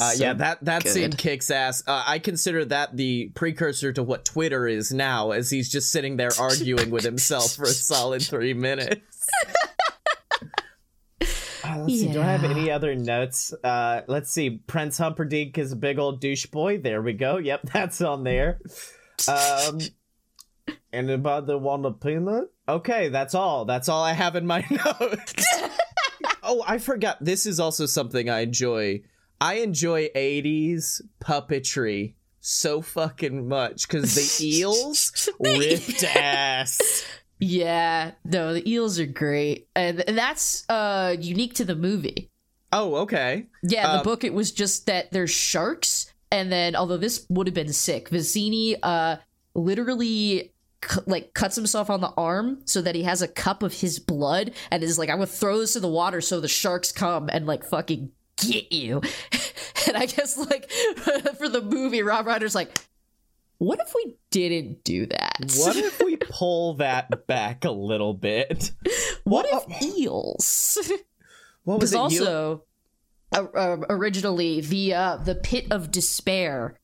[0.00, 1.82] Uh, So yeah, that that scene kicks ass.
[1.86, 6.16] Uh, I consider that the precursor to what Twitter is now, as he's just sitting
[6.16, 9.00] there arguing with himself for a solid three minutes.
[11.66, 12.12] Uh, let's see.
[12.12, 13.54] Do I have any other notes?
[13.64, 14.50] Uh, let's see.
[14.66, 16.76] Prince Humperdinck is a big old douche boy.
[16.76, 17.38] There we go.
[17.38, 18.60] Yep, that's on there.
[19.26, 19.80] Um,
[20.92, 22.52] and about the one of peanut.
[22.68, 23.64] Okay, that's all.
[23.64, 25.46] That's all I have in my notes.
[26.42, 27.16] oh, I forgot.
[27.24, 29.00] This is also something I enjoy.
[29.44, 37.04] I enjoy 80s puppetry so fucking much because the eels ripped ass.
[37.38, 42.30] Yeah, no, the eels are great, and and that's uh unique to the movie.
[42.72, 43.46] Oh, okay.
[43.62, 47.46] Yeah, the Um, book it was just that there's sharks, and then although this would
[47.46, 49.16] have been sick, Vizzini uh
[49.54, 50.52] literally
[51.06, 54.52] like cuts himself on the arm so that he has a cup of his blood
[54.70, 57.46] and is like, I'm gonna throw this in the water so the sharks come and
[57.46, 59.00] like fucking get you.
[59.86, 60.70] and I guess like
[61.38, 62.76] for the movie, Rob Reiner's like,
[63.58, 65.36] What if we didn't do that?
[65.56, 68.72] What if we pull that back a little bit?
[69.24, 70.78] What if eels?
[71.64, 71.96] What was it?
[71.96, 72.64] also,
[73.34, 76.78] uh, uh, originally the uh, the pit of despair.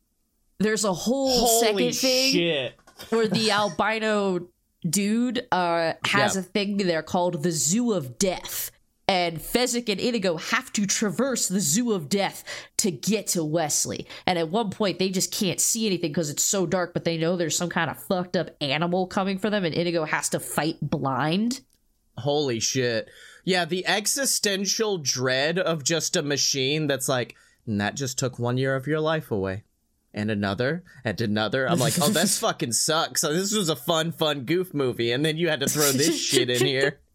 [0.59, 2.75] There's a whole Holy second thing shit!
[3.11, 4.49] where the albino
[4.89, 6.41] dude uh, has Yeah.
[6.41, 8.71] a thing there called the Zoo of Death.
[9.11, 12.45] And Fezzik and Inigo have to traverse the Zoo of Death
[12.77, 14.07] to get to Wesley.
[14.25, 17.19] And at one point, they just can't see anything because it's so dark, but they
[17.19, 20.39] know there's some kind of fucked up animal coming for them, and Inigo has to
[20.39, 21.61] fight blind.
[22.19, 23.09] Holy shit!
[23.45, 27.35] Yeah, the existential dread of just a machine that's like,
[27.67, 29.65] "And that just took one year of your life away.
[30.15, 31.69] And another, and another.
[31.69, 33.23] I'm like, oh, this fucking sucks.
[33.23, 36.17] So this was a fun, fun goof movie, and then you had to throw this
[36.21, 37.01] shit in here.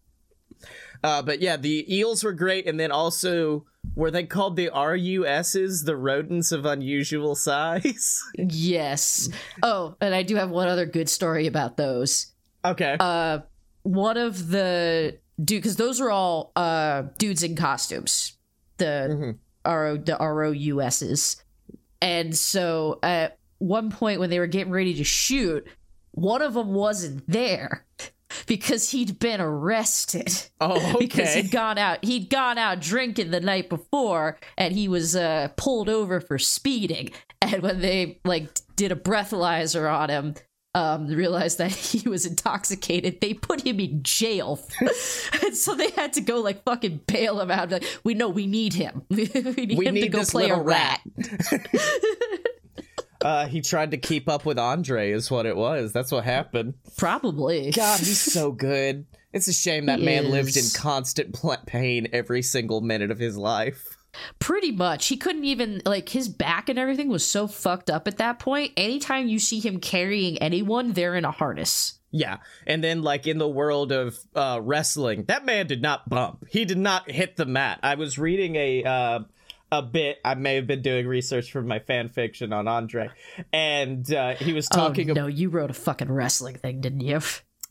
[1.02, 5.84] Uh, but yeah, the eels were great, and then also were they called the RUSs,
[5.84, 8.22] the rodents of unusual size?
[8.38, 9.28] Yes.
[9.62, 12.32] Oh, and I do have one other good story about those.
[12.64, 12.96] okay.
[13.00, 13.40] uh
[13.82, 18.36] one of the dude because those are all uh dudes in costumes
[18.78, 21.36] the ro the rous's
[22.02, 25.66] and so at one point when they were getting ready to shoot
[26.10, 27.86] one of them wasn't there
[28.46, 30.48] because he'd been arrested.
[30.60, 30.96] Oh, okay.
[30.98, 35.48] because he'd gone out he'd gone out drinking the night before and he was uh
[35.56, 37.10] pulled over for speeding.
[37.42, 40.34] And when they like did a breathalyzer on him
[40.74, 44.58] um realized that he was intoxicated they put him in jail.
[45.42, 47.70] And so they had to go like fucking bail him out.
[47.70, 49.02] Like we know we need him.
[49.10, 51.00] We need We him to go play a little rat,
[53.26, 55.92] Uh, he tried to keep up with Andre, is what it was.
[55.92, 56.74] That's what happened.
[56.96, 59.04] probably God, he's so good.
[59.32, 63.18] It's a shame that He man lived in constant pl- pain every single minute of
[63.18, 63.96] his life.
[64.38, 65.08] Pretty much.
[65.08, 68.70] He couldn't even like his back and everything was so fucked up at that point.
[68.76, 71.98] Anytime you see him carrying anyone, they're in a harness.
[72.12, 76.46] Yeah, and then like in the world of uh, wrestling, that man did not bump.
[76.48, 77.80] He did not hit the mat.
[77.82, 79.18] I was reading a uh,
[79.72, 80.18] a bit.
[80.24, 83.10] I may have been doing research for my fan fiction on Andre,
[83.52, 87.20] and uh, he was talking oh, no, you wrote a fucking wrestling thing, didn't you?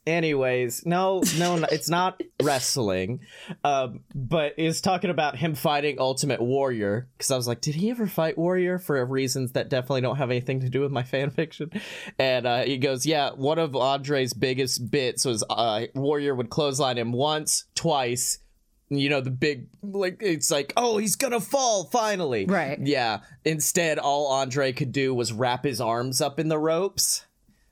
[0.06, 3.20] Anyways, no, no, no, it's not wrestling,
[3.64, 7.08] um, but is talking about him fighting Ultimate Warrior.
[7.18, 10.30] Because I was like, did he ever fight Warrior for reasons that definitely don't have
[10.30, 11.72] anything to do with my fan fiction?
[12.20, 16.98] And uh, he goes, yeah, one of Andre's biggest bits was uh, Warrior would clothesline
[16.98, 18.38] him once, twice.
[18.88, 22.46] You know the big like it's like oh he's gonna fall finally.
[22.46, 22.78] Right.
[22.80, 23.20] yeah.
[23.44, 27.24] Instead all Andre could do was wrap his arms up in the ropes.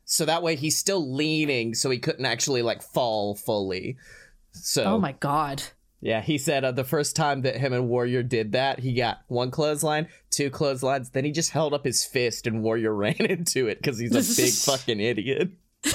[0.04, 3.96] So that way he's still leaning so he couldn't actually like fall fully.
[4.52, 5.62] So Oh my god.
[6.00, 9.22] yeah he said uh, the first time that him and warrior did that he got
[9.28, 13.66] one clothesline two clotheslines then he just held up his fist and warrior ran into
[13.68, 15.50] it because he's a big fucking idiot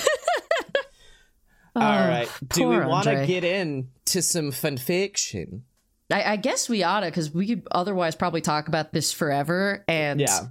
[1.81, 5.63] all oh, right do we Oh, want to get in to some fan fiction
[6.11, 9.85] I, I guess we oughta, because we could otherwise probably talk about this forever.
[9.87, 10.47] And yeah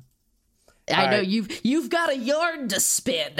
[0.88, 1.26] I All know right.
[1.26, 3.32] you've you've got a yarn to spin.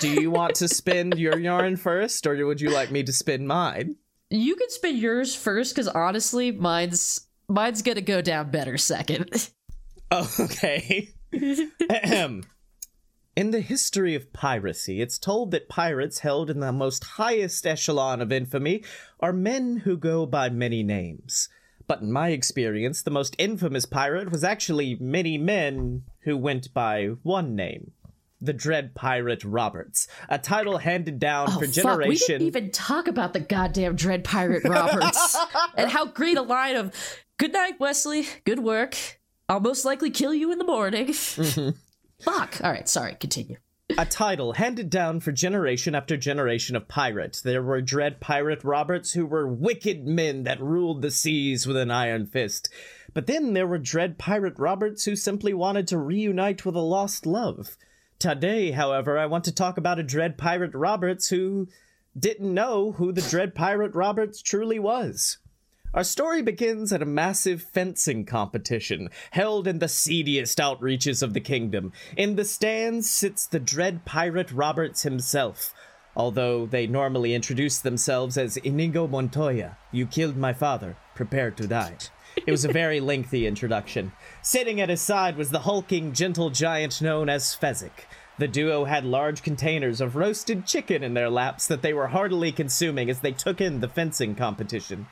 [0.00, 3.46] do you want to spin your yarn first or would you like me to spin
[3.46, 3.96] mine
[4.30, 9.50] you can spin yours first, because honestly, mine's mine's gonna go down better second.
[10.12, 11.10] Oh, okay.
[11.90, 12.44] Ahem.
[13.36, 18.20] In the history of piracy, it's told that pirates held in the most highest echelon
[18.20, 18.82] of infamy
[19.20, 21.48] are men who go by many names.
[21.86, 27.06] But in my experience, the most infamous pirate was actually many men who went by
[27.22, 27.92] one name.
[28.42, 32.26] The Dread Pirate Roberts, a title handed down for Oh, Fuck, we generation.
[32.38, 35.36] didn't even talk about the goddamn Dread Pirate Roberts
[35.76, 36.94] and how great a line of
[37.36, 38.26] "Good night, Wesley.
[38.46, 38.96] Good work.
[39.48, 41.70] I'll most likely kill you in the morning." Mm-hmm.
[42.22, 42.60] Fuck.
[42.62, 43.16] All right, sorry.
[43.18, 43.56] Continue.
[43.98, 47.40] a title handed down for generation after generation of pirates.
[47.40, 51.90] There were dread pirate Roberts who were wicked men that ruled the seas with an
[51.90, 52.68] iron fist.
[53.14, 57.26] But then there were dread pirate Roberts who simply wanted to reunite with a lost
[57.26, 57.76] love.
[58.20, 61.66] Today, however, I want to talk about a dread pirate Roberts who
[62.16, 65.38] didn't know who the dread pirate Roberts truly was.
[65.92, 71.40] Our story begins at a massive fencing competition held in the seediest outreaches of the
[71.40, 71.92] kingdom.
[72.16, 75.74] In the stands sits the dread pirate Roberts himself.
[76.14, 81.96] Although they normally introduce themselves as Inigo Montoya, you killed my father, prepare to die.
[82.36, 84.12] It was a very lengthy introduction.
[84.42, 88.06] Sitting at his side was the hulking, gentle giant known as Fezzik.
[88.38, 92.52] The duo had large containers of roasted chicken in their laps that they were heartily
[92.52, 95.08] consuming as they took in the fencing competition.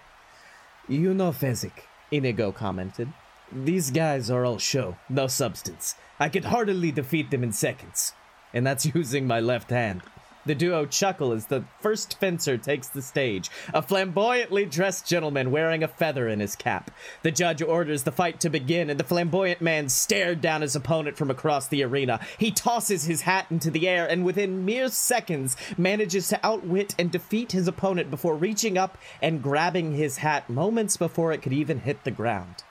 [0.89, 3.13] You know, Fezzik, Inigo commented.
[3.53, 5.95] These guys are all show, no substance.
[6.19, 8.15] I could heartily defeat them in seconds.
[8.55, 10.01] and that's using my left hand.
[10.49, 15.85] The duo chuckle as the first fencer takes the stage, a flamboyantly dressed gentleman wearing
[15.85, 16.91] a feather in his cap.
[17.23, 21.19] The judge orders the fight to begin, and the flamboyant man stared down his opponent
[21.19, 22.19] from across the arena.
[22.39, 27.11] He tosses his hat into the air, and within mere seconds manages to outwit and
[27.11, 31.81] defeat his opponent before reaching up and grabbing his hat moments before it could even
[31.81, 32.65] hit the ground.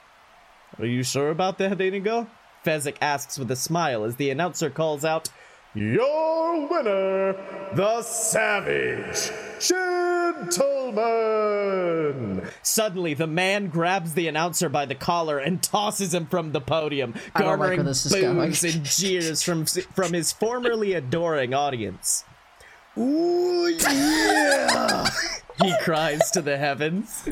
[0.80, 2.26] Are you sure about that, Inigo?
[2.66, 5.30] Fezzik asks with a smile as the announcer calls out,
[5.78, 7.36] your winner,
[7.74, 10.48] the Savage Gentleman.
[12.64, 17.14] Suddenly, the man grabs the announcer by the collar and tosses him from the podium,
[17.36, 18.38] I don't like garnering where this is going.
[18.38, 22.24] boos and jeers from from his formerly adoring audience.
[22.98, 25.08] Ooh yeah!
[25.62, 27.28] he cries to the heavens.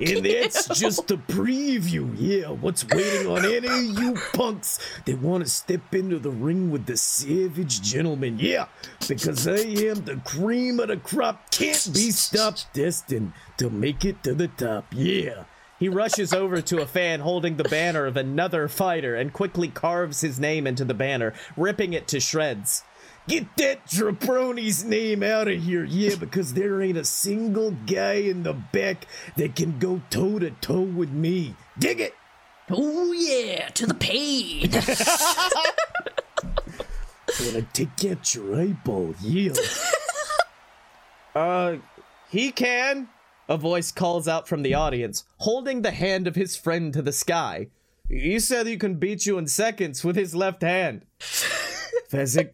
[0.00, 2.14] And that's just a preview.
[2.18, 6.70] Yeah, what's waiting on any of you punks that want to step into the ring
[6.70, 8.38] with the Savage Gentleman?
[8.38, 8.66] Yeah,
[9.06, 14.22] because I am the cream of the crop, can't be stopped, destined to make it
[14.24, 14.86] to the top.
[14.92, 15.44] Yeah.
[15.78, 20.20] He rushes over to a fan holding the banner of another fighter and quickly carves
[20.20, 22.84] his name into the banner, ripping it to shreds.
[23.26, 28.42] Get that jabroni's name out of here, yeah, because there ain't a single guy in
[28.42, 29.06] the back
[29.36, 31.54] that can go toe to toe with me.
[31.78, 32.14] Dig it!
[32.70, 34.70] Oh yeah, to the pain.
[37.40, 39.52] Wanna take out your eyeball, yeah.
[41.34, 41.78] Uh,
[42.30, 43.08] he can.
[43.48, 47.10] A voice calls out from the audience, holding the hand of his friend to the
[47.10, 47.70] sky.
[48.08, 51.04] He said he can beat you in seconds with his left hand.
[51.18, 52.50] Fezzik,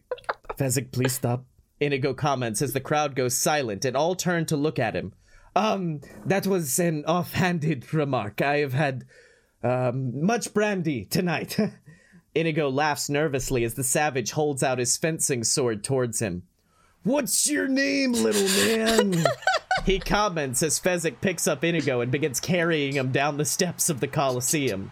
[0.61, 1.43] Fezzik, please stop.
[1.79, 5.11] Inigo comments as the crowd goes silent and all turn to look at him.
[5.55, 8.43] Um, that was an offhanded remark.
[8.43, 9.05] I have had
[9.63, 11.57] um, much brandy tonight.
[12.35, 16.43] Inigo laughs nervously as the savage holds out his fencing sword towards him.
[17.01, 19.25] What's your name, little man?
[19.83, 23.99] He comments as Fezzik picks up Inigo and begins carrying him down the steps of
[23.99, 24.91] the Colosseum.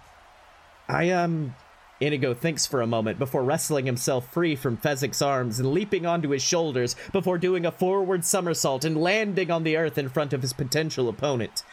[0.88, 1.54] I, um.
[2.00, 6.30] Inigo thinks for a moment before wrestling himself free from Fezzik's arms and leaping onto
[6.30, 10.42] his shoulders before doing a forward somersault and landing on the earth in front of
[10.42, 11.64] his potential opponent.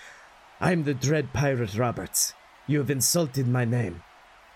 [0.60, 2.34] I'm the Dread Pirate Roberts.
[2.66, 4.02] You have insulted my name.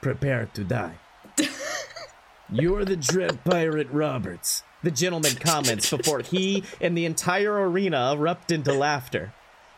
[0.01, 0.99] Prepare to die.
[2.51, 4.65] You're the Dread Pirate Roberts.
[4.83, 9.33] The gentleman comments before he and the entire arena erupt into laughter.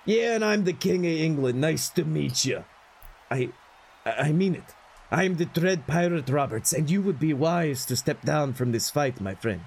[0.04, 1.60] Yeah, and I'm the King of England.
[1.60, 2.64] Nice to meet you.
[3.30, 3.50] I.
[4.06, 4.64] I mean it.
[5.12, 8.88] I'm the Dread Pirate Roberts, and you would be wise to step down from this
[8.88, 9.60] fight, my friend.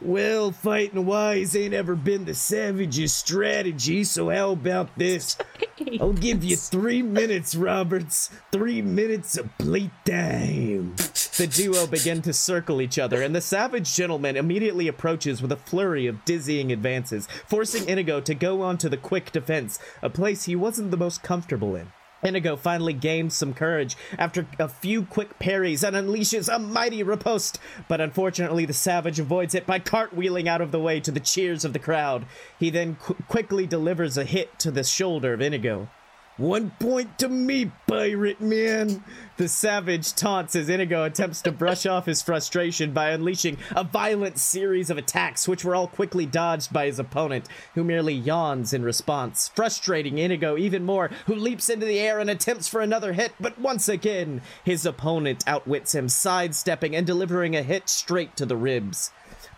[0.00, 5.36] Well, fighting wise ain't ever been the Savage's strategy, so how about this?
[6.00, 8.30] I'll give you three minutes, Roberts.
[8.52, 10.94] Three minutes of playtime.
[11.36, 15.56] The duo begin to circle each other, and the savage gentleman immediately approaches with a
[15.56, 20.44] flurry of dizzying advances, forcing Inigo to go on to the quick defense, a place
[20.44, 21.90] he wasn't the most comfortable in.
[22.22, 27.58] Inigo finally gains some courage after a few quick parries and unleashes a mighty riposte,
[27.86, 31.64] but unfortunately the savage avoids it by cartwheeling out of the way to the cheers
[31.64, 32.26] of the crowd.
[32.58, 35.88] He then qu- quickly delivers a hit to the shoulder of Inigo.
[36.38, 39.02] One point to me, pirate man.
[39.38, 44.38] The savage taunts as Inigo attempts to brush off his frustration by unleashing a violent
[44.38, 48.84] series of attacks, which were all quickly dodged by his opponent, who merely yawns in
[48.84, 53.32] response, frustrating Inigo even more, who leaps into the air and attempts for another hit,
[53.40, 58.56] but once again, his opponent outwits him, sidestepping and delivering a hit straight to the
[58.56, 59.10] ribs.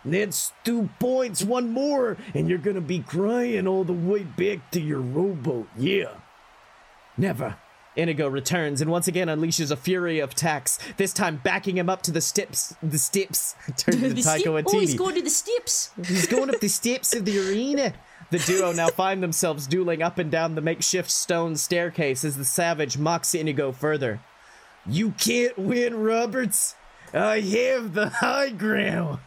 [0.03, 4.81] That's two points, one more, and you're gonna be crying all the way back to
[4.81, 6.15] your rowboat, yeah.
[7.17, 7.57] Never.
[7.95, 12.01] Inigo returns and once again unleashes a fury of attacks, this time backing him up
[12.03, 12.73] to the steps.
[12.81, 13.55] The steps.
[13.77, 14.63] Turns to The steep- Waititi.
[14.67, 15.91] oh, he's going to the steps.
[16.05, 17.93] He's going up the steps of the arena.
[18.29, 22.45] The duo now find themselves dueling up and down the makeshift stone staircase as the
[22.45, 24.21] savage mocks Inigo further.
[24.85, 26.75] You can't win, Roberts.
[27.13, 29.19] I have the high ground.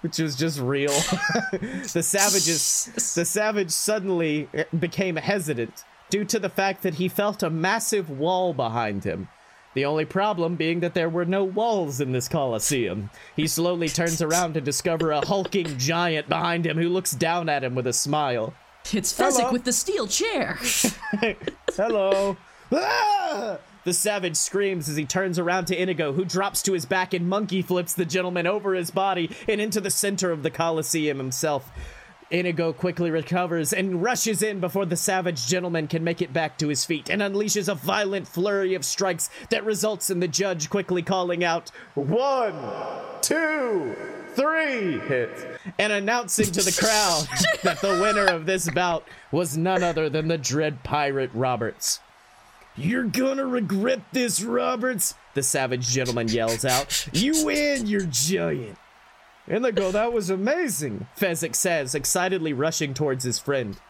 [0.00, 0.92] Which was just real.
[1.52, 7.50] the savages the savage suddenly became hesitant due to the fact that he felt a
[7.50, 9.28] massive wall behind him.
[9.74, 13.10] The only problem being that there were no walls in this coliseum.
[13.36, 17.62] He slowly turns around to discover a hulking giant behind him who looks down at
[17.62, 18.54] him with a smile.
[18.92, 20.58] It's Fezzik with the steel chair.
[21.76, 22.36] Hello.
[22.72, 23.58] Ah!
[23.84, 27.28] The savage screams as he turns around to Inigo, who drops to his back and
[27.28, 31.70] monkey flips the gentleman over his body and into the center of the Colosseum himself.
[32.30, 36.68] Inigo quickly recovers and rushes in before the savage gentleman can make it back to
[36.68, 41.02] his feet and unleashes a violent flurry of strikes that results in the judge quickly
[41.02, 42.54] calling out, One,
[43.22, 43.96] two,
[44.34, 45.42] three hits,
[45.78, 47.26] and announcing to the crowd
[47.62, 52.00] that the winner of this bout was none other than the Dread Pirate Roberts.
[52.76, 57.08] You're gonna regret this, Roberts, the savage gentleman yells out.
[57.12, 58.78] You and your giant.
[59.48, 63.80] Inigo, that was amazing, Fezzik says, excitedly rushing towards his friend.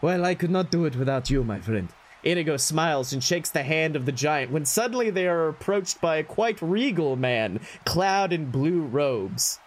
[0.00, 1.88] Well, I could not do it without you, my friend.
[2.22, 6.16] Inigo smiles and shakes the hand of the giant when suddenly they are approached by
[6.16, 9.58] a quite regal man, clad in blue robes.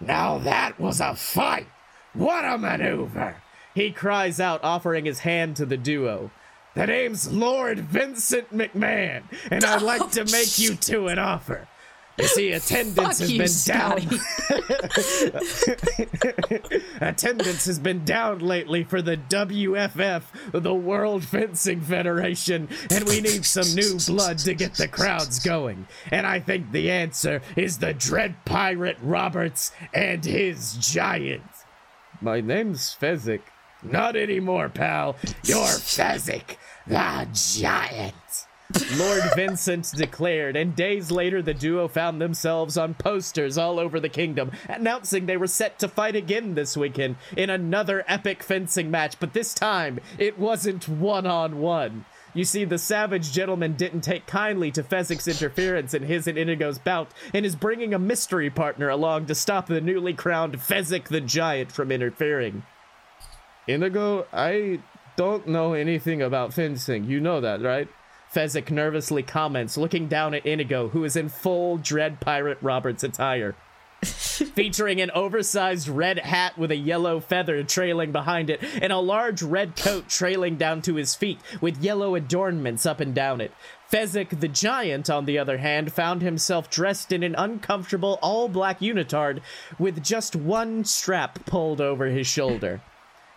[0.00, 1.68] Now that was a fight!
[2.12, 3.42] What a maneuver!
[3.74, 6.32] He cries out, offering his hand to the duo.
[6.74, 11.68] The name's Lord Vincent McMahon, and I'd like to make you two an offer.
[12.18, 13.98] You see, attendance has you, been down.
[17.00, 23.44] attendance has been down lately for the WFF, the World Fencing Federation, and we need
[23.44, 25.86] some new blood to get the crowds going.
[26.10, 31.42] And I think the answer is the Dread Pirate Roberts and his giant.
[32.20, 33.42] My name's Fezzik.
[33.82, 35.14] Not anymore, pal.
[35.44, 36.56] You're Fezzik,
[36.88, 38.47] the giant.
[38.96, 44.10] Lord Vincent declared, and days later the duo found themselves on posters all over the
[44.10, 49.18] kingdom, announcing they were set to fight again this weekend in another epic fencing match,
[49.18, 52.04] but this time it wasn't one on one.
[52.34, 56.78] You see, the savage gentleman didn't take kindly to Fezzik's interference in his and Inigo's
[56.78, 61.22] bout, and is bringing a mystery partner along to stop the newly crowned Fezzik the
[61.22, 62.64] Giant from interfering.
[63.66, 64.80] Inigo, I
[65.16, 67.04] don't know anything about fencing.
[67.04, 67.88] You know that, right?
[68.32, 73.54] Fezzik nervously comments, looking down at Inigo, who is in full Dread Pirate Roberts attire.
[74.02, 79.42] Featuring an oversized red hat with a yellow feather trailing behind it, and a large
[79.42, 83.52] red coat trailing down to his feet with yellow adornments up and down it.
[83.90, 88.78] Fezzik the Giant, on the other hand, found himself dressed in an uncomfortable all black
[88.80, 89.40] unitard
[89.78, 92.80] with just one strap pulled over his shoulder.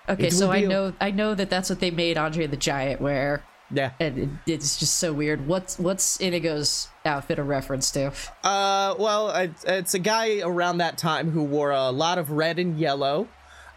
[0.09, 2.99] Okay, It so I know I know that that's what they made Andre the Giant
[3.01, 3.43] wear,
[3.73, 3.91] Yeah.
[3.99, 5.47] and it, it's just so weird.
[5.47, 8.11] What's what's Inigo's outfit a reference to?
[8.43, 12.59] Uh, well, it's, it's a guy around that time who wore a lot of red
[12.59, 13.27] and yellow.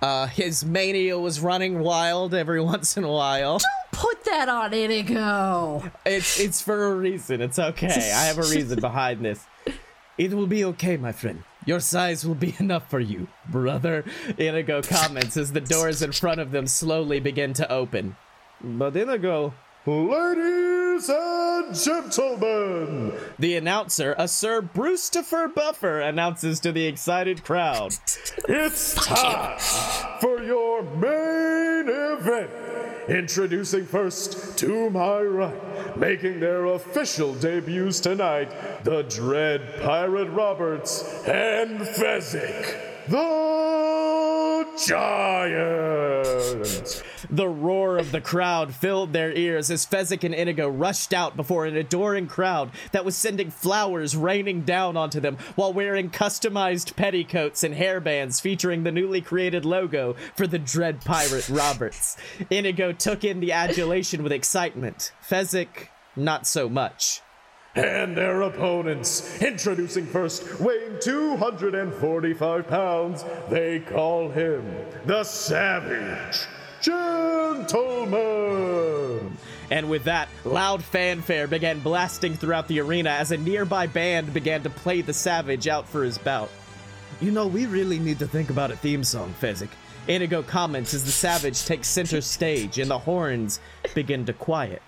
[0.03, 3.59] Uh, his mania was running wild every once in a while.
[3.59, 5.91] Don't put that on Inigo.
[6.05, 7.41] It's it's for a reason.
[7.41, 7.87] It's okay.
[8.15, 9.45] I have a reason behind this.
[10.19, 11.43] It will be okay, my friend.
[11.67, 14.05] Your size will be enough for you, brother.
[14.39, 18.17] Inigo comments as the doors in front of them slowly begin to open.
[18.61, 19.55] But Inigo,
[19.87, 27.95] Ladies and gentlemen, the announcer, a Sir Brewstifer Buffer, announces to the excited crowd.
[28.49, 29.59] it's time
[30.23, 32.51] for your main event.
[33.11, 38.51] Introducing first, to my right, making their official debuts tonight,
[38.85, 42.75] the Dread Pirate Roberts and Fezzik,
[43.09, 46.25] the Giant.
[47.35, 51.67] The roar of the crowd filled their ears as Fezzik and Inigo rushed out before
[51.67, 57.65] an adoring crowd that was sending flowers raining down onto them while wearing customized petticoats
[57.65, 62.17] and hairbands featuring the newly created logo for the Dread Pirate Roberts.
[62.51, 65.11] Inigo took in the adulation with excitement.
[65.21, 67.21] Fezzik, not so much.
[67.75, 69.43] and their opponents.
[69.43, 74.65] Introducing first, weighing 245 pounds, they call him
[75.05, 76.47] the Savage
[76.85, 78.25] Gentleman.
[79.71, 84.63] And with that, loud fanfare began blasting throughout the arena as a nearby band began
[84.63, 86.51] to play the Savage out for his bout.
[87.21, 89.71] You know, we really need to think about a theme song, Fezzik.
[90.07, 93.61] Inigo comments as the savage takes center stage and the horns
[93.95, 94.83] begin to quiet.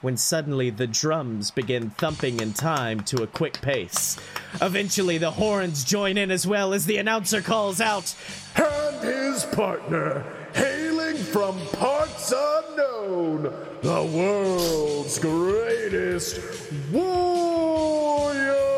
[0.00, 4.18] When suddenly the drums begin thumping in time to a quick pace.
[4.60, 8.14] Eventually, the horns join in as well as the announcer calls out,
[8.56, 10.24] And his partner,
[10.54, 13.42] hailing from parts unknown,
[13.82, 16.40] the world's greatest
[16.92, 18.71] warrior.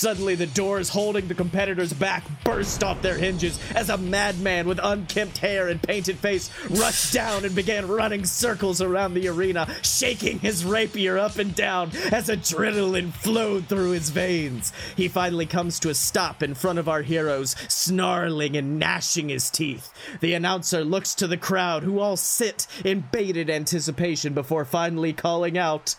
[0.00, 4.80] Suddenly, the doors holding the competitors back burst off their hinges as a madman with
[4.82, 10.38] unkempt hair and painted face rushed down and began running circles around the arena, shaking
[10.38, 14.72] his rapier up and down as adrenaline flowed through his veins.
[14.96, 19.50] He finally comes to a stop in front of our heroes, snarling and gnashing his
[19.50, 19.92] teeth.
[20.20, 25.58] The announcer looks to the crowd, who all sit in bated anticipation before finally calling
[25.58, 25.94] out,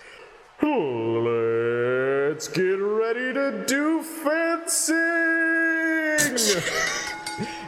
[2.32, 4.96] Let's get ready to do fencing.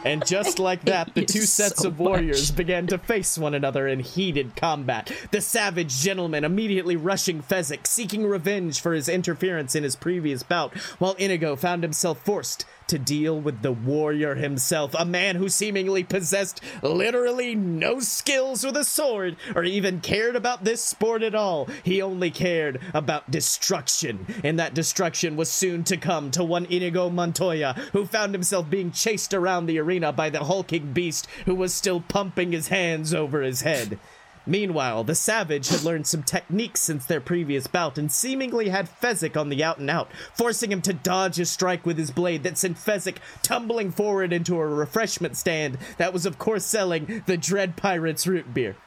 [0.04, 2.56] And just like that, the two sets so of warriors much.
[2.56, 5.10] began to face one another in heated combat.
[5.30, 10.74] The savage gentleman immediately rushing Fezzik, seeking revenge for his interference in his previous bout,
[10.98, 16.04] while Inigo found himself forced to deal with the warrior himself, a man who seemingly
[16.04, 21.68] possessed literally no skills with a sword or even cared about this sport at all.
[21.82, 27.10] He only cared about destruction, and that destruction was soon to come to one Inigo
[27.10, 31.74] Montoya, who found himself being chased around the arena by the hulking beast who was
[31.74, 33.98] still pumping his hands over his head.
[34.46, 39.36] Meanwhile, the Savage had learned some techniques since their previous bout and seemingly had Fezzik
[39.36, 42.58] on the out and out, forcing him to dodge a strike with his blade that
[42.58, 47.76] sent Fezzik tumbling forward into a refreshment stand that was, of course, selling the Dread
[47.76, 48.76] Pirates root beer.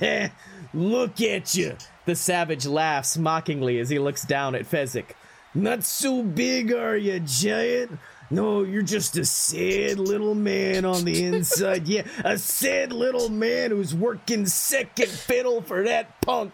[0.00, 0.28] Eh,
[0.72, 1.76] look at you.
[2.04, 5.16] The Savage laughs mockingly as he looks down at Fezzik.
[5.52, 7.98] Not so big, are you, giant?
[8.32, 11.88] No, you're just a sad little man on the inside.
[11.88, 16.52] yeah, a sad little man who's working second fiddle for that punk.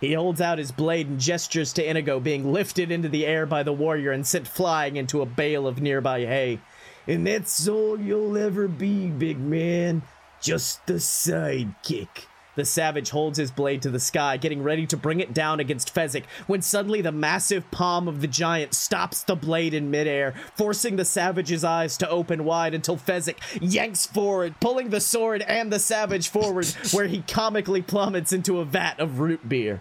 [0.00, 3.62] He holds out his blade and gestures to Inigo, being lifted into the air by
[3.62, 6.60] the warrior and sent flying into a bale of nearby hay.
[7.06, 10.02] And that's all you'll ever be, big man.
[10.40, 12.26] Just a sidekick.
[12.58, 15.94] The savage holds his blade to the sky, getting ready to bring it down against
[15.94, 20.96] Fezzik, when suddenly the massive palm of the giant stops the blade in midair, forcing
[20.96, 25.78] the savage's eyes to open wide until Fezzik yanks forward, pulling the sword and the
[25.78, 29.80] savage forward, where he comically plummets into a vat of root beer.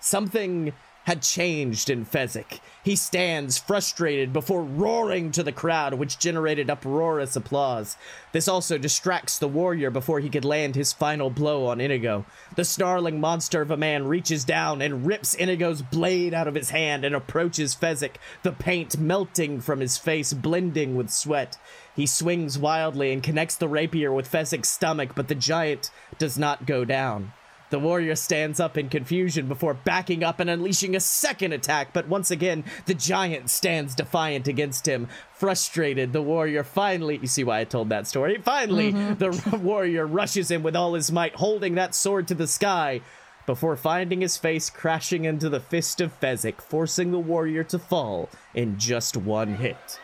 [0.00, 0.72] Something
[1.04, 2.60] had changed in Fezzik.
[2.82, 7.96] He stands frustrated before roaring to the crowd, which generated uproarious applause.
[8.32, 12.24] This also distracts the warrior before he could land his final blow on Inigo.
[12.56, 16.70] The snarling monster of a man reaches down and rips Inigo's blade out of his
[16.70, 21.58] hand and approaches Fezzik, the paint melting from his face, blending with sweat.
[21.94, 26.66] He swings wildly and connects the rapier with Fezzik's stomach, but the giant does not
[26.66, 27.32] go down.
[27.70, 32.08] The warrior stands up in confusion before backing up and unleashing a second attack, but
[32.08, 35.08] once again, the giant stands defiant against him.
[35.32, 38.38] Frustrated, the warrior finally, you see why I told that story?
[38.38, 39.14] Finally, mm-hmm.
[39.14, 43.00] the warrior rushes him with all his might, holding that sword to the sky,
[43.46, 48.30] before finding his face crashing into the fist of Fezzik, forcing the warrior to fall
[48.54, 49.98] in just one hit.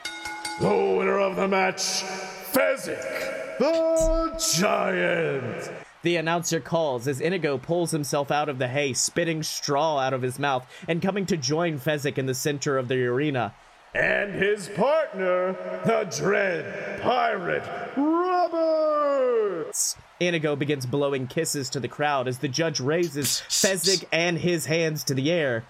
[0.60, 2.02] The winner of the match,
[2.52, 5.79] Fezzik, the Giant.
[6.02, 10.22] The announcer calls as Inigo pulls himself out of the hay, spitting straw out of
[10.22, 13.54] his mouth and coming to join Fezzik in the center of the arena.
[13.94, 15.52] And his partner,
[15.84, 19.96] the Dread Pirate Roberts.
[20.20, 25.04] Inigo begins blowing kisses to the crowd as the judge raises Fezzik and his hands
[25.04, 25.66] to the air.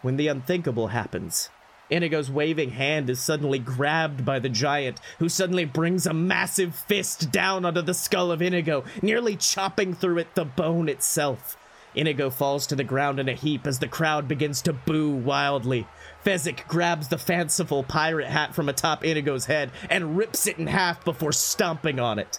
[0.00, 1.50] When the unthinkable happens,
[1.92, 7.30] Inigo's waving hand is suddenly grabbed by the giant, who suddenly brings a massive fist
[7.30, 11.58] down onto the skull of Inigo, nearly chopping through it the bone itself.
[11.94, 15.86] Inigo falls to the ground in a heap as the crowd begins to boo wildly.
[16.24, 21.04] Fezzik grabs the fanciful pirate hat from atop Inigo's head and rips it in half
[21.04, 22.38] before stomping on it.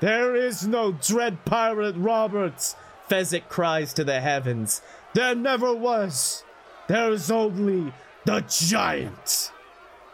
[0.00, 2.76] There is no Dread Pirate Roberts.
[3.08, 4.82] Fezzik cries to the heavens.
[5.14, 6.44] There never was.
[6.88, 7.94] There is only
[8.24, 9.52] the giant.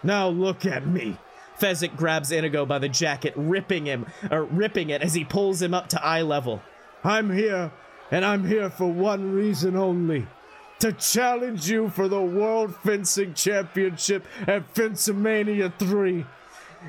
[0.03, 1.19] Now look at me.
[1.59, 5.75] Fezzik grabs Inigo by the jacket, ripping him, or ripping it as he pulls him
[5.75, 6.63] up to eye level.
[7.03, 7.73] I'm here,
[8.11, 10.27] and I'm here for one reason only.
[10.81, 16.25] To challenge you for the World Fencing Championship at Fencemania 3.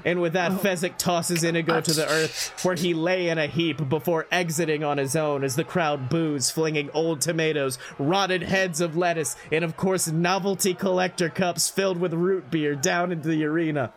[0.05, 0.55] And with that, oh.
[0.55, 4.97] Fezzik tosses Inigo to the earth, where he lay in a heap before exiting on
[4.97, 9.75] his own as the crowd boos, flinging old tomatoes, rotted heads of lettuce, and of
[9.75, 13.91] course, novelty collector cups filled with root beer down into the arena.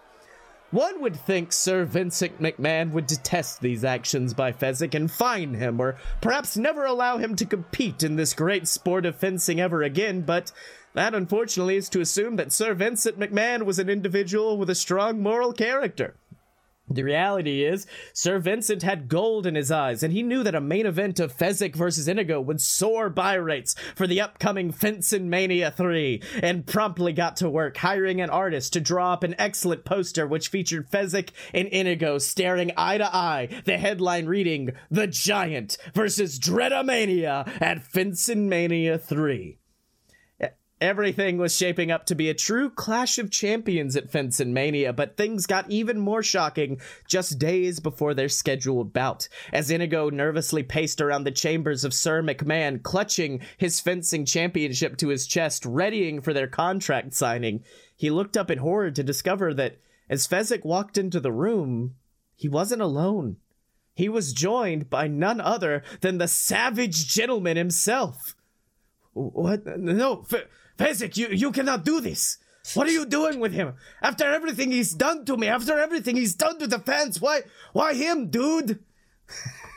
[0.73, 5.79] One would think Sir Vincent McMahon would detest these actions by Fezzik and fine him,
[5.79, 10.23] or perhaps never allow him to compete in this great sport of fencing ever again,
[10.23, 10.51] but
[10.95, 15.23] that unfortunately is to assume that Sir Vincent McMahon was an individual with a strong
[15.23, 16.17] moral character.
[16.95, 20.61] The reality is, Sir Vincent had gold in his eyes, and he knew that a
[20.61, 25.71] main event of Fezzik versus Inigo would soar buy rates for the upcoming Fencin Mania
[25.71, 30.27] 3, and promptly got to work hiring an artist to draw up an excellent poster
[30.27, 36.39] which featured Fezzik and Inigo staring eye to eye, the headline reading, The Giant versus
[36.39, 39.62] Dreadomania at Fencin Mania 3.
[40.83, 45.17] Everything was shaping up to be a true clash of champions at Fencin Mania, but
[45.17, 49.29] things got even more shocking just days before their scheduled bout.
[49.53, 55.07] As Inigo nervously paced around the chambers of Sir McMahon, clutching his fencing championship to
[55.07, 57.63] his chest, readying for their contract signing,
[57.95, 59.79] he looked up in horror to discover that
[60.11, 61.95] as Fezzik walked into the room,
[62.35, 63.37] he wasn't alone.
[63.95, 68.35] He was joined by none other than the savage gentleman himself.
[69.13, 69.65] What?
[69.79, 70.49] No, F-
[70.79, 72.39] Fezzik, you, you cannot do this.
[72.75, 73.75] What are you doing with him?
[74.01, 77.43] After everything he's done to me, after everything he's done to the fans, why
[77.73, 78.79] why him, dude?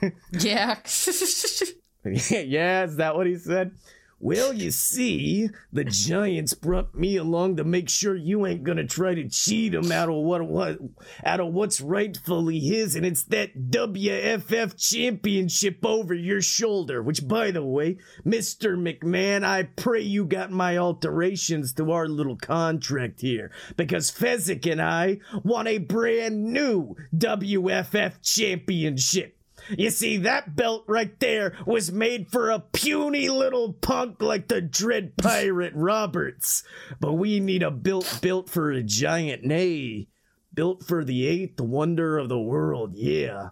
[0.32, 0.78] yeah.
[2.06, 3.72] yeah, is that what he said?
[4.18, 9.14] Well, you see, the Giants brought me along to make sure you ain't gonna try
[9.14, 10.80] to cheat him out of what, what
[11.24, 17.04] out of what's rightfully his, and it's that WFF championship over your shoulder.
[17.04, 22.38] Which, by the way, Mister McMahon, I pray you got my alterations to our little
[22.38, 29.38] contract here, because Fezzik and I want a brand new WFF championship.
[29.70, 34.62] You see, that belt right there was made for a puny little punk like the
[34.62, 36.64] Dread Pirate Roberts.
[37.00, 40.08] But we need a belt built for a giant, nay,
[40.54, 43.50] built for the eighth wonder of the world, yeah.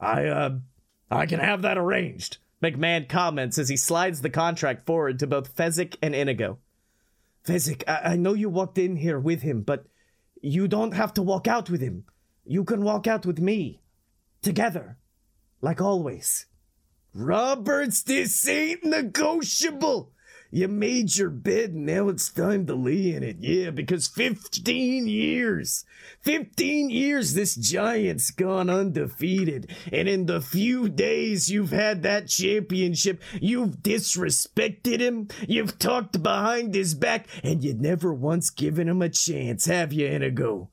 [0.00, 0.58] I, uh,
[1.10, 2.38] I can have that arranged.
[2.62, 6.58] McMahon comments as he slides the contract forward to both Fezzik and Inigo.
[7.46, 9.86] Fezzik, I-, I know you walked in here with him, but
[10.40, 12.04] you don't have to walk out with him.
[12.44, 13.82] You can walk out with me.
[14.42, 14.96] Together
[15.60, 16.46] like always.
[17.14, 20.12] Roberts, this ain't negotiable.
[20.50, 23.38] You made your bed, and now it's time to lay in it.
[23.40, 25.84] Yeah, because 15 years,
[26.22, 29.74] 15 years this giant's gone undefeated.
[29.92, 36.74] And in the few days you've had that championship, you've disrespected him, you've talked behind
[36.74, 40.70] his back, and you've never once given him a chance, have you, Inigo?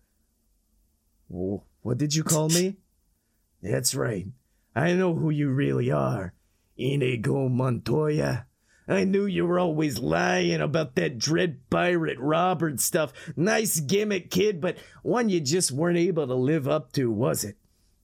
[1.30, 2.78] what did you call me?
[3.64, 4.28] That's right.
[4.76, 6.34] I know who you really are.
[6.78, 8.48] Inigo Montoya.
[8.88, 13.14] I knew you were always lying about that dread pirate Robert stuff.
[13.38, 17.56] Nice gimmick, kid, but one you just weren't able to live up to, was it?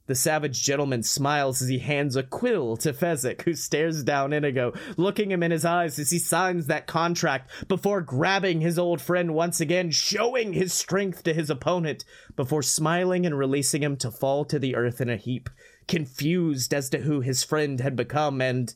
[0.06, 4.74] The savage gentleman smiles as he hands a quill to Fezzik, who stares down Inigo,
[4.98, 9.36] looking him in his eyes as he signs that contract before grabbing his old friend
[9.36, 12.06] once again, showing his strength to his opponent,
[12.36, 15.50] before smiling and releasing him to fall to the earth in a heap
[15.90, 18.76] confused as to who his friend had become and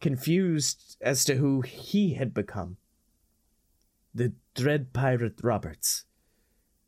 [0.00, 2.76] confused as to who he had become.
[4.14, 6.04] The Dread Pirate Roberts.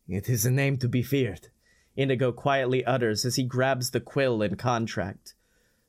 [0.06, 1.48] It is a name to be feared,
[1.96, 5.34] Inigo quietly utters as he grabs the quill and contract.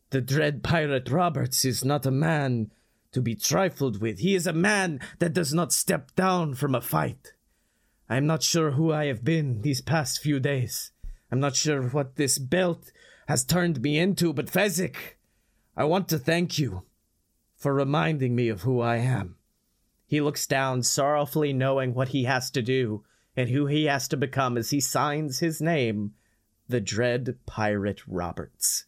[0.09, 2.71] The Dread Pirate Roberts is not a man
[3.11, 4.17] to be trifled with.
[4.17, 7.33] He is a man that does not step down from a fight.
[8.09, 10.91] I am not sure who I have been these past few days.
[11.31, 12.91] I'm not sure what this belt
[13.29, 15.19] has turned me into, but Fezzik,
[15.77, 16.81] I want to thank you
[17.55, 19.35] for reminding me of who I am.
[20.07, 23.03] He looks down, sorrowfully knowing what he has to do
[23.37, 26.15] and who he has to become as he signs his name,
[26.67, 28.85] the Dread Pirate Roberts.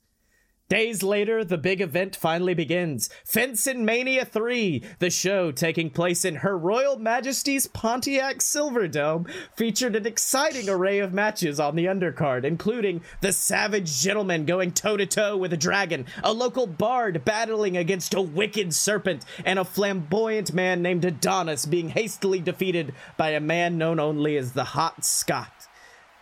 [0.71, 3.09] Days later, the big event finally begins.
[3.25, 10.07] Fencing Mania 3, the show taking place in Her Royal Majesty's Pontiac Silverdome, featured an
[10.07, 15.35] exciting array of matches on the undercard, including the Savage Gentleman going toe to toe
[15.35, 20.81] with a dragon, a local bard battling against a wicked serpent, and a flamboyant man
[20.81, 25.60] named Adonis being hastily defeated by a man known only as the Hot Scot.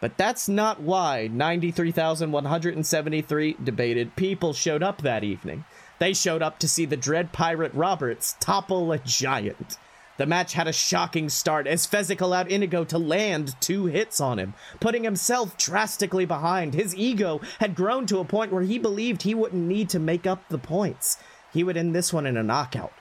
[0.02, 5.66] But that's not why 93,173 debated people showed up that evening.
[6.00, 9.78] They showed up to see the Dread Pirate Roberts topple a giant.
[10.18, 14.38] The match had a shocking start as Fezzik allowed Inigo to land two hits on
[14.38, 16.74] him, putting himself drastically behind.
[16.74, 20.28] His ego had grown to a point where he believed he wouldn't need to make
[20.28, 21.18] up the points.
[21.54, 22.92] He would end this one in a knockout,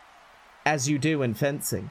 [0.65, 1.91] as you do in fencing.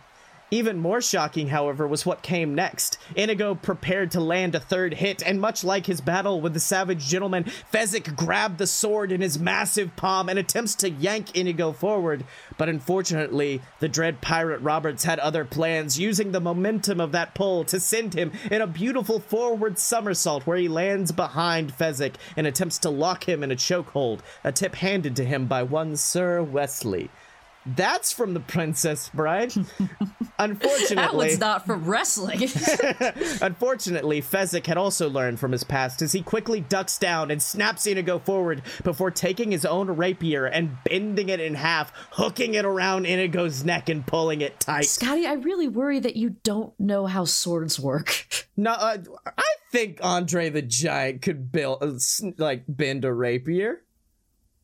[0.49, 2.97] Even more shocking, however, was what came next.
[3.15, 7.05] Inigo prepared to land a third hit, and much like his battle with the savage
[7.05, 12.23] gentleman, Fezzik grabbed the sword in his massive palm and attempts to yank Inigo forward.
[12.57, 17.65] But unfortunately, the dread pirate Roberts had other plans, using the momentum of that pull
[17.65, 22.77] to send him in a beautiful forward somersault where he lands behind Fezzik and attempts
[22.79, 27.09] to lock him in a chokehold, a tip handed to him by one Sir Wesley.
[27.75, 29.53] That's from the Princess Bride.
[30.39, 32.41] Unfortunately, that was not from wrestling.
[33.41, 37.87] unfortunately, Fezzik had also learned from his past as he quickly ducks down and snaps
[37.87, 43.05] Inigo forward before taking his own rapier and bending it in half, hooking it around
[43.05, 44.85] Inigo's neck and pulling it tight.
[44.85, 48.27] Scotty, I really worry that you don't know how swords work.
[48.59, 51.91] No, uh, I think Andre the Giant could build, uh,
[52.39, 53.83] like, bend a rapier.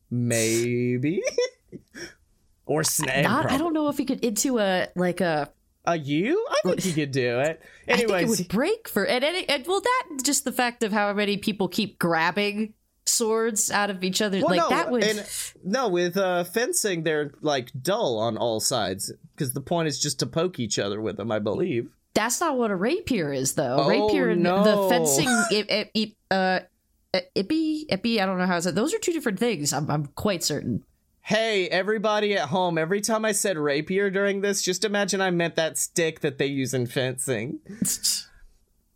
[0.10, 1.22] Maybe.
[2.66, 3.26] Or snag.
[3.26, 5.52] Not, I don't know if he could into a like a
[5.86, 6.46] A you?
[6.50, 7.62] I think you could do it.
[7.88, 10.92] I think it would break for and, and, and well that just the fact of
[10.92, 12.74] how many people keep grabbing
[13.06, 15.30] swords out of each other well, like no, that would and,
[15.64, 20.20] no, with uh, fencing, they're like dull on all sides because the point is just
[20.20, 21.32] to poke each other with them.
[21.32, 21.90] I believe.
[22.14, 23.78] That's not what a rapier is, though.
[23.80, 24.64] Oh, rapier and no.
[24.64, 26.60] the fencing, it, it, it, uh,
[27.36, 28.22] ippy, ippy.
[28.22, 28.72] I don't know how it's.
[28.72, 29.74] Those are two different things.
[29.74, 30.84] I'm, I'm quite certain.
[31.28, 35.56] Hey, everybody at home, every time I said rapier during this, just imagine I meant
[35.56, 37.60] that stick that they use in fencing.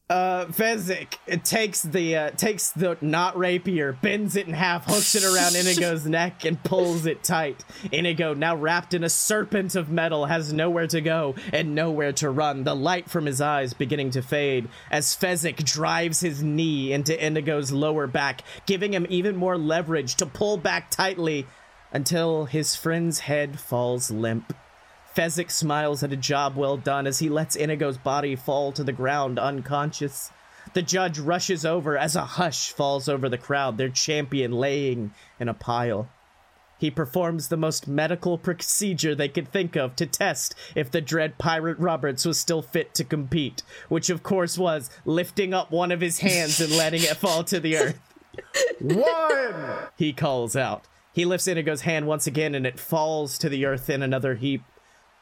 [0.09, 5.25] Uh, Fezzik takes the uh, takes the not rapier, bends it in half, hooks it
[5.25, 7.65] around Inigo's neck, and pulls it tight.
[7.91, 12.30] Inigo, now wrapped in a serpent of metal, has nowhere to go and nowhere to
[12.30, 12.63] run.
[12.63, 17.73] The light from his eyes beginning to fade as Fezzik drives his knee into Inigo's
[17.73, 21.45] lower back, giving him even more leverage to pull back tightly
[21.92, 24.56] until his friend's head falls limp.
[25.16, 28.92] Fezzik smiles at a job well done as he lets Inigo's body fall to the
[28.92, 30.32] ground unconscious.
[30.74, 35.50] The judge rushes over as a hush falls over the crowd, their champion laying in
[35.50, 36.08] a pile.
[36.78, 41.40] He performs the most medical procedure they could think of to test if the dread
[41.40, 46.02] pirate Roberts was still fit to compete, which of course was lifting up one of
[46.02, 48.00] his hands and letting it fall to the earth.
[48.80, 49.88] One!
[49.98, 50.84] He calls out.
[51.18, 54.61] He lifts Inigo's hand once again and it falls to the earth in another heap.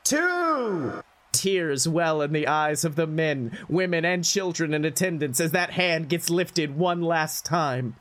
[0.04, 1.02] Two!
[1.32, 5.70] Tears well in the eyes of the men, women, and children in attendance as that
[5.70, 7.96] hand gets lifted one last time.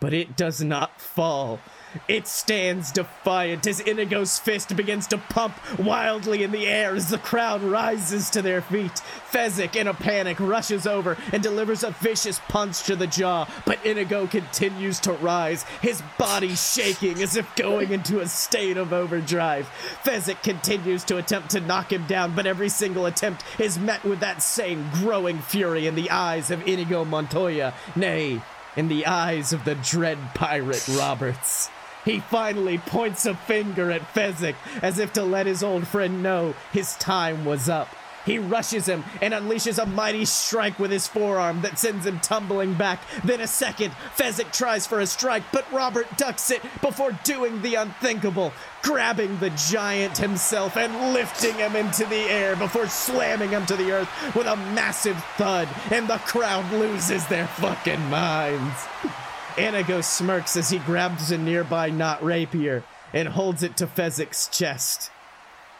[0.00, 1.60] But it does not fall.
[2.08, 7.18] It stands defiant as Inigo's fist begins to pump wildly in the air as the
[7.18, 9.02] crowd rises to their feet.
[9.30, 13.84] Fezzik, in a panic, rushes over and delivers a vicious punch to the jaw, but
[13.84, 19.68] Inigo continues to rise, his body shaking as if going into a state of overdrive.
[20.04, 24.20] Fezzik continues to attempt to knock him down, but every single attempt is met with
[24.20, 28.40] that same growing fury in the eyes of Inigo Montoya, nay,
[28.76, 31.70] in the eyes of the dread pirate Roberts.
[32.04, 36.54] He finally points a finger at Fezzik as if to let his old friend know
[36.72, 37.88] his time was up.
[38.26, 42.74] He rushes him and unleashes a mighty strike with his forearm that sends him tumbling
[42.74, 43.00] back.
[43.24, 47.76] Then a second, Fezzik tries for a strike, but Robert ducks it before doing the
[47.76, 53.76] unthinkable, grabbing the giant himself and lifting him into the air before slamming him to
[53.76, 58.86] the earth with a massive thud, and the crowd loses their fucking minds.
[59.60, 62.82] Inigo smirks as he grabs a nearby knot rapier
[63.12, 65.10] and holds it to Fezzik's chest.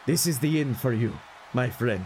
[0.05, 1.13] This is the end for you,
[1.51, 2.05] my friend.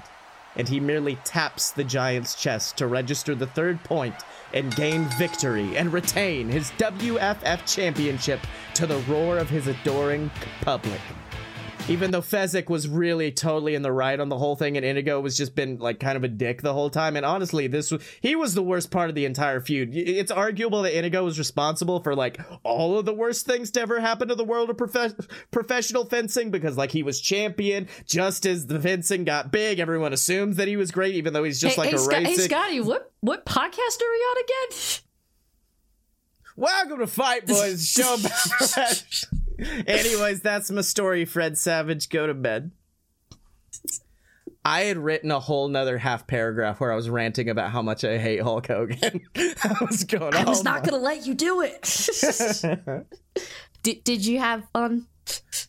[0.55, 4.15] And he merely taps the giant's chest to register the third point
[4.53, 8.39] and gain victory and retain his WFF championship
[8.75, 11.01] to the roar of his adoring public.
[11.87, 15.21] Even though Fezzik was really totally in the right on the whole thing, and Inigo
[15.21, 17.15] was just been like kind of a dick the whole time.
[17.15, 19.95] And honestly, this was he was the worst part of the entire feud.
[19.95, 23.99] It's arguable that Inigo was responsible for like all of the worst things to ever
[23.99, 28.65] happen to the world of prof- professional fencing because like he was champion just as
[28.65, 29.77] the fencing got big.
[29.77, 32.23] Everyone assumes that he was great, even though he's just hey, like hey, a Scott-
[32.23, 32.35] hey.
[32.35, 34.79] Scotty, what what podcast are we on again?
[36.55, 39.25] Welcome to Fight Boys, show about
[39.87, 42.09] Anyways, that's my story, Fred Savage.
[42.09, 42.71] Go to bed.
[44.63, 48.03] I had written a whole nother half paragraph where I was ranting about how much
[48.03, 49.21] I hate Hulk Hogan.
[49.35, 51.83] I was going I was not gonna let you do it.
[53.83, 55.05] did Did you have fun?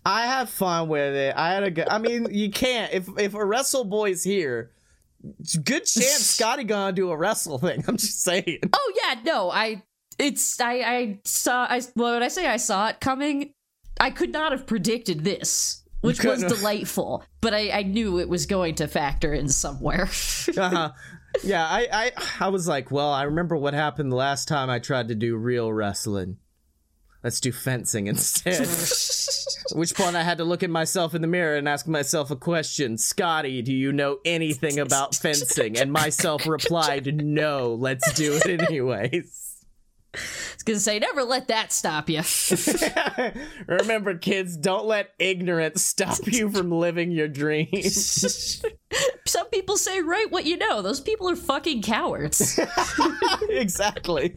[0.04, 1.34] I had fun with it.
[1.36, 1.88] I had a good.
[1.88, 4.70] I mean, you can't if if a wrestle boy's here.
[5.62, 7.84] Good chance Scotty gonna do a wrestle thing.
[7.86, 8.60] I'm just saying.
[8.72, 9.82] Oh yeah, no, I
[10.18, 13.52] it's I I saw I well, when I say I saw it coming,
[14.00, 17.24] I could not have predicted this, which was delightful.
[17.40, 20.04] But I, I knew it was going to factor in somewhere.
[20.56, 20.92] uh-huh.
[21.44, 24.78] Yeah, I, I I was like, well, I remember what happened the last time I
[24.78, 26.38] tried to do real wrestling.
[27.22, 28.60] Let's do fencing instead.
[28.62, 32.30] At which point I had to look at myself in the mirror and ask myself
[32.30, 32.98] a question.
[32.98, 35.76] Scotty, do you know anything about fencing?
[35.76, 39.45] And myself replied, no, let's do it anyways.
[40.16, 42.22] I was gonna say, never let that stop you.
[43.66, 48.62] Remember, kids, don't let ignorance stop you from living your dreams.
[49.26, 50.82] Some people say "Write what you know.
[50.82, 52.58] Those people are fucking cowards.
[53.48, 54.34] exactly.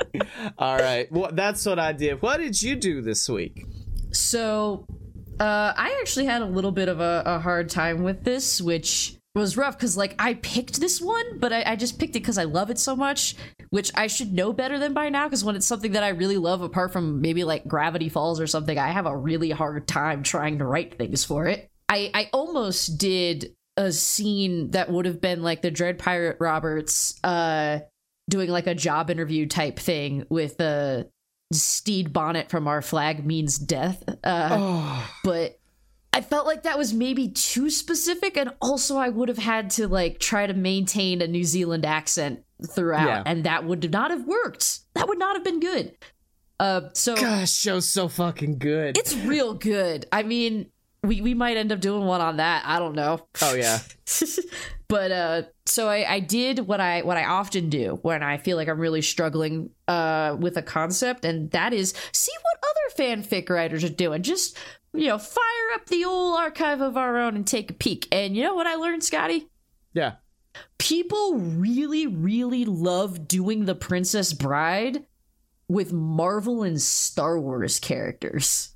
[0.58, 1.12] All right.
[1.12, 2.22] Well, that's what I did.
[2.22, 3.66] What did you do this week?
[4.12, 4.86] So,
[5.40, 9.19] uh, I actually had a little bit of a, a hard time with this, which
[9.36, 12.38] was rough because, like, I picked this one, but I, I just picked it because
[12.38, 13.36] I love it so much,
[13.70, 15.28] which I should know better than by now.
[15.28, 18.48] Because when it's something that I really love, apart from maybe like Gravity Falls or
[18.48, 21.70] something, I have a really hard time trying to write things for it.
[21.88, 27.18] I, I almost did a scene that would have been like the Dread Pirate Roberts
[27.24, 27.80] uh
[28.30, 31.06] doing like a job interview type thing with uh
[31.54, 34.04] Stede Bonnet from Our Flag Means Death.
[34.24, 35.59] Uh Oh, but
[36.20, 39.88] I felt like that was maybe too specific, and also I would have had to
[39.88, 43.24] like try to maintain a New Zealand accent throughout, Yeah.
[43.26, 44.80] and that would not have worked.
[44.96, 45.96] That would not have been good.
[46.60, 48.98] Uh, so gosh, show's so fucking good.
[48.98, 50.08] it's real good.
[50.12, 50.70] I mean,
[51.04, 52.64] we we might end up doing one on that.
[52.66, 53.26] I don't know.
[53.42, 53.80] oh yeah.
[54.90, 58.58] but uh so I, I did what I what I often do when I feel
[58.58, 63.50] like I'm really struggling uh with a concept and that is see what other fanfic
[63.50, 64.22] writers are doing.
[64.24, 64.58] Just
[64.94, 68.08] you know, fire up the old archive of our own and take a peek.
[68.12, 69.48] And you know what I learned, Scotty?
[69.94, 70.14] Yeah.
[70.78, 75.06] People really, really love doing the Princess Bride
[75.68, 78.74] with Marvel and Star Wars characters.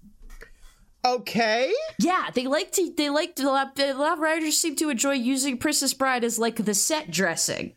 [1.05, 1.73] Okay.
[1.99, 2.93] Yeah, they like to.
[2.95, 3.43] They like to.
[3.43, 6.73] A lot a lot of writers seem to enjoy using Princess Bride as like the
[6.73, 7.75] set dressing.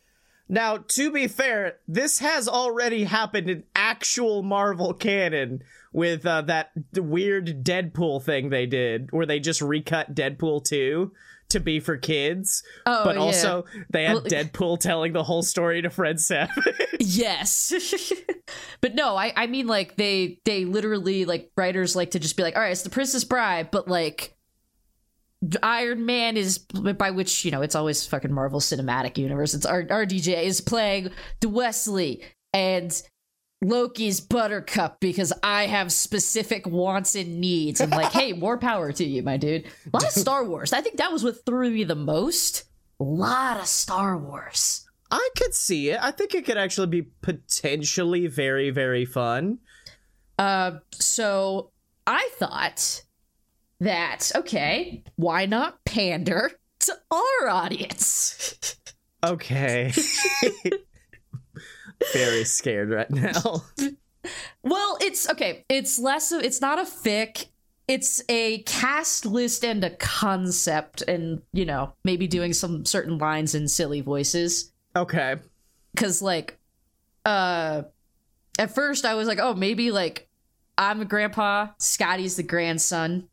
[0.49, 6.71] Now, to be fair, this has already happened in actual Marvel canon with uh, that
[6.95, 11.11] weird Deadpool thing they did, where they just recut Deadpool 2
[11.49, 12.63] to be for kids.
[12.85, 13.21] Oh, but yeah.
[13.21, 16.53] also, they had Well- Deadpool telling the whole story to Fred Savage.
[16.99, 17.71] Yes.
[18.81, 22.41] but no, I I mean like they they literally like writers like to just be
[22.41, 24.35] like, "All right, it's the Princess Bride, but like
[25.61, 29.53] Iron Man is by which, you know, it's always fucking Marvel Cinematic Universe.
[29.53, 31.11] It's R- RDJ is playing
[31.41, 32.23] the Wesley
[32.53, 32.99] and
[33.63, 37.81] Loki's Buttercup because I have specific wants and needs.
[37.81, 39.65] I'm like, hey, more power to you, my dude.
[39.65, 40.73] A lot of Star Wars.
[40.73, 42.65] I think that was what threw me the most.
[42.99, 44.87] A lot of Star Wars.
[45.11, 45.99] I could see it.
[46.01, 49.59] I think it could actually be potentially very, very fun.
[50.37, 51.71] Uh, so
[52.05, 53.03] I thought
[53.79, 58.75] that okay, why not pander to our audience?
[59.23, 59.91] Okay.
[62.13, 63.63] very scared right now.
[64.63, 65.65] well, it's okay.
[65.69, 67.47] It's less of it's not a fic.
[67.87, 73.55] It's a cast list and a concept, and you know maybe doing some certain lines
[73.55, 74.71] in silly voices.
[74.95, 75.35] Okay.
[75.95, 76.59] Cause like,
[77.25, 77.83] uh,
[78.59, 80.27] at first I was like, oh, maybe like
[80.77, 83.29] I'm a grandpa, Scotty's the grandson.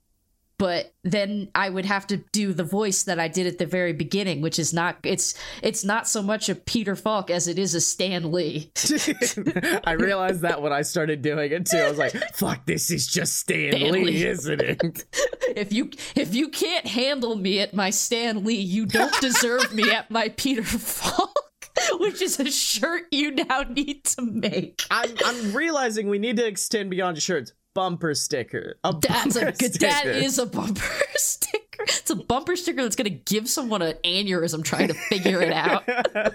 [0.57, 3.92] But then I would have to do the voice that I did at the very
[3.92, 7.74] beginning, which is not it's it's not so much a Peter Falk as it is
[7.74, 8.70] a Stan Lee.
[9.84, 11.78] I realized that when I started doing it too.
[11.78, 14.26] I was like, fuck, this is just Stan, Stan Lee, Lee.
[14.26, 15.05] isn't it?
[15.57, 19.90] if you if you can't handle me at my Stan Lee, you don't deserve me
[19.90, 21.36] at my Peter Falk,
[21.94, 24.82] which is a shirt you now need to make.
[24.90, 27.52] I'm, I'm realizing we need to extend beyond shirts.
[27.74, 28.76] Bumper sticker.
[28.84, 29.72] A That's a bumper good.
[29.74, 30.10] That sticker.
[30.10, 30.82] is a bumper
[31.16, 31.82] sticker.
[31.82, 35.82] It's a bumper sticker that's gonna give someone an aneurysm trying to figure it out.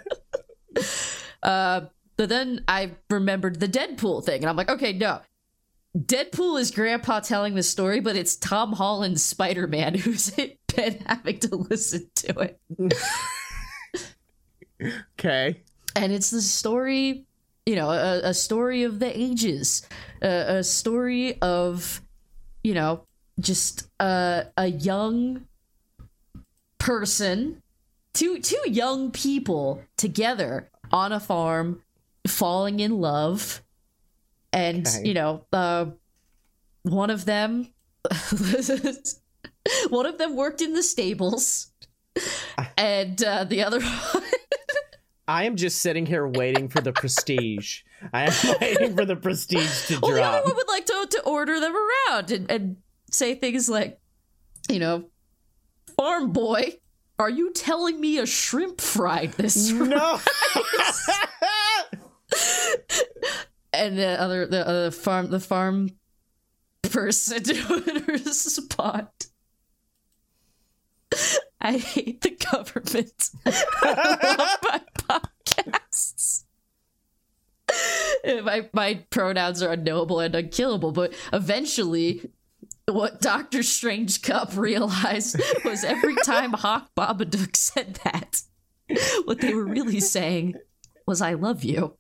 [1.44, 1.82] uh,
[2.18, 5.22] but then I remembered the Deadpool thing, and I'm like, okay, no.
[5.98, 10.30] Deadpool is Grandpa telling the story, but it's Tom Holland's Spider Man who's
[10.76, 12.60] been having to listen to it,
[15.18, 15.62] Okay.
[15.96, 17.26] and it's the story,
[17.70, 19.88] you know, a, a story of the ages,
[20.24, 22.02] a, a story of,
[22.64, 23.04] you know,
[23.40, 25.46] just a a young
[26.80, 27.62] person,
[28.14, 31.84] two two young people together on a farm,
[32.28, 33.62] falling in love,
[34.52, 35.08] and Okay.
[35.08, 35.86] you know, uh,
[36.84, 37.68] one of them,
[39.90, 41.72] one of them worked in the stables,
[42.78, 43.80] and uh, the other
[44.16, 44.24] one.
[45.30, 47.84] I am just sitting here waiting for the prestige.
[48.12, 51.22] I am waiting for the prestige to Well, the other one would like to, to
[51.22, 52.78] order them around and, and
[53.12, 54.00] say things like,
[54.68, 55.06] you know,
[55.96, 56.80] farm boy,
[57.20, 59.72] are you telling me a shrimp fried this?
[59.72, 60.20] No.
[63.72, 65.92] And the other, the uh, other farm, the farm
[66.82, 69.08] person would respond.
[71.62, 73.30] I hate the government.
[73.46, 74.82] I love my
[75.46, 76.44] podcasts.
[78.44, 82.32] my my pronouns are unknowable and unkillable, but eventually
[82.88, 88.42] what Doctor Strange Cup realized was every time Hawk Babadook said that,
[89.26, 90.56] what they were really saying
[91.06, 91.96] was I love you.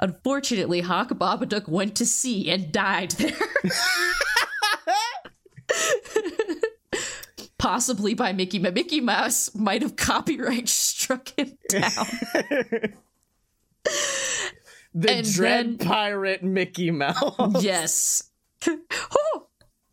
[0.00, 3.32] Unfortunately, Hawk Babadook went to sea and died there.
[7.70, 8.72] Possibly by Mickey Mouse.
[8.74, 12.06] Mickey Mouse might have copyright struck him down.
[14.92, 17.62] the And dread then- pirate Mickey Mouse.
[17.62, 18.24] yes.
[18.66, 19.46] oh,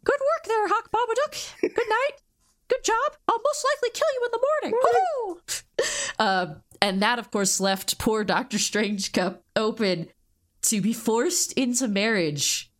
[0.03, 1.61] good work there, Hawk Babadook.
[1.61, 2.11] Good night.
[2.67, 3.13] good job.
[3.27, 4.79] I'll most likely kill you in the morning.
[4.83, 5.63] Woohoo!
[6.17, 10.07] uh, and that, of course, left poor Doctor Strange Cup open
[10.63, 12.71] to be forced into marriage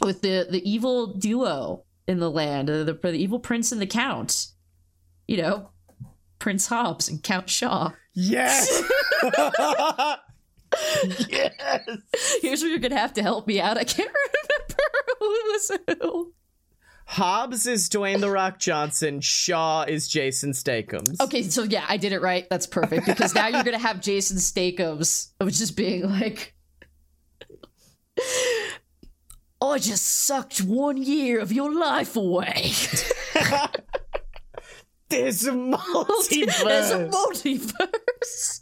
[0.00, 3.86] with the the evil duo in the land, uh, the, the evil prince and the
[3.86, 4.48] count.
[5.26, 5.70] You know,
[6.38, 7.92] Prince Hobbs and Count Shaw.
[8.14, 8.82] Yes.
[11.28, 11.54] yes.
[12.40, 13.78] Here's where you're gonna have to help me out.
[13.78, 14.10] I can't
[14.48, 14.82] remember
[15.18, 16.34] who was who.
[17.06, 19.20] Hobbs is Dwayne the Rock Johnson.
[19.20, 21.04] Shaw is Jason Statham.
[21.20, 22.46] Okay, so yeah, I did it right.
[22.48, 26.54] That's perfect because now you're gonna have Jason Stathams of just being like,
[29.62, 32.72] "I just sucked one year of your life away."
[35.08, 36.64] There's a multiverse.
[36.64, 38.60] There's a multiverse.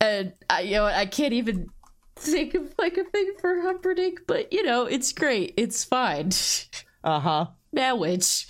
[0.00, 1.68] and I, you know, I can't even
[2.16, 5.54] think of like a thing for Humperdinck, but you know, it's great.
[5.56, 6.30] It's fine.
[7.02, 7.46] Uh huh.
[7.72, 8.46] Marriage.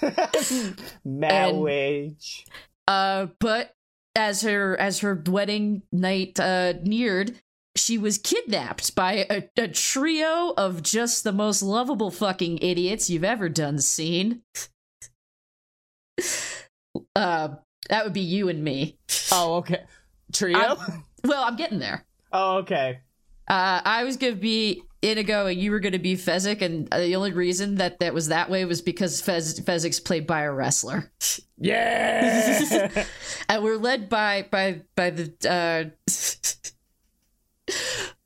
[1.04, 2.46] Marriage.
[2.86, 3.74] Uh, but
[4.16, 7.40] as her as her wedding night uh neared,
[7.76, 13.24] she was kidnapped by a, a trio of just the most lovable fucking idiots you've
[13.24, 14.42] ever done seen.
[17.16, 17.48] uh,
[17.88, 18.98] that would be you and me.
[19.32, 19.82] Oh, okay.
[20.32, 20.58] Trio.
[20.58, 22.04] I'm- well, I'm getting there.
[22.32, 23.00] oh, okay.
[23.48, 27.16] Uh, I was gonna be Inigo, and you were gonna be Fezzik, and uh, the
[27.16, 31.10] only reason that that was that way was because Fez Fezzik's played by a wrestler,
[31.58, 33.04] Yeah.
[33.48, 35.90] and we're led by by by the uh,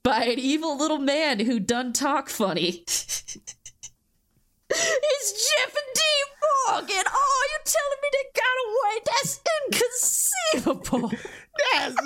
[0.03, 2.85] by an evil little man who done talk funny.
[4.69, 6.27] it's Jeffrey Dean
[6.69, 7.05] Morgan.
[7.07, 8.97] Oh, you're telling me they got away?
[9.07, 9.41] That's
[10.53, 11.13] inconceivable.
[11.73, 11.99] That's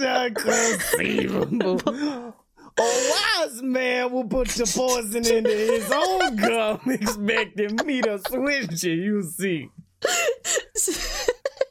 [0.86, 2.34] inconceivable.
[2.80, 8.84] A wise man will put the poison into his own gum, expecting me to switch
[8.84, 8.98] it.
[8.98, 9.70] You see.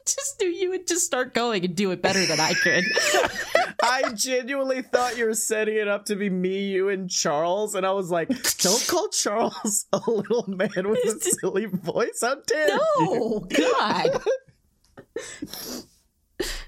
[0.08, 2.84] just knew you would just start going and do it better than I could.
[3.82, 7.86] I genuinely thought you were setting it up to be me, you, and Charles, and
[7.86, 8.28] I was like,
[8.58, 12.18] "Don't call Charles a little man with a silly voice.
[12.22, 14.22] How dare you?" No, God.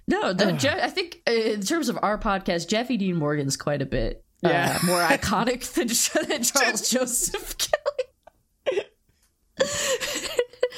[0.07, 3.83] No, the, Je- I think uh, in terms of our podcast, Jeffrey Dean Morgan's quite
[3.83, 4.79] a bit uh, Yeah.
[4.85, 5.89] more iconic than,
[6.29, 8.85] than Charles Joseph Kelly.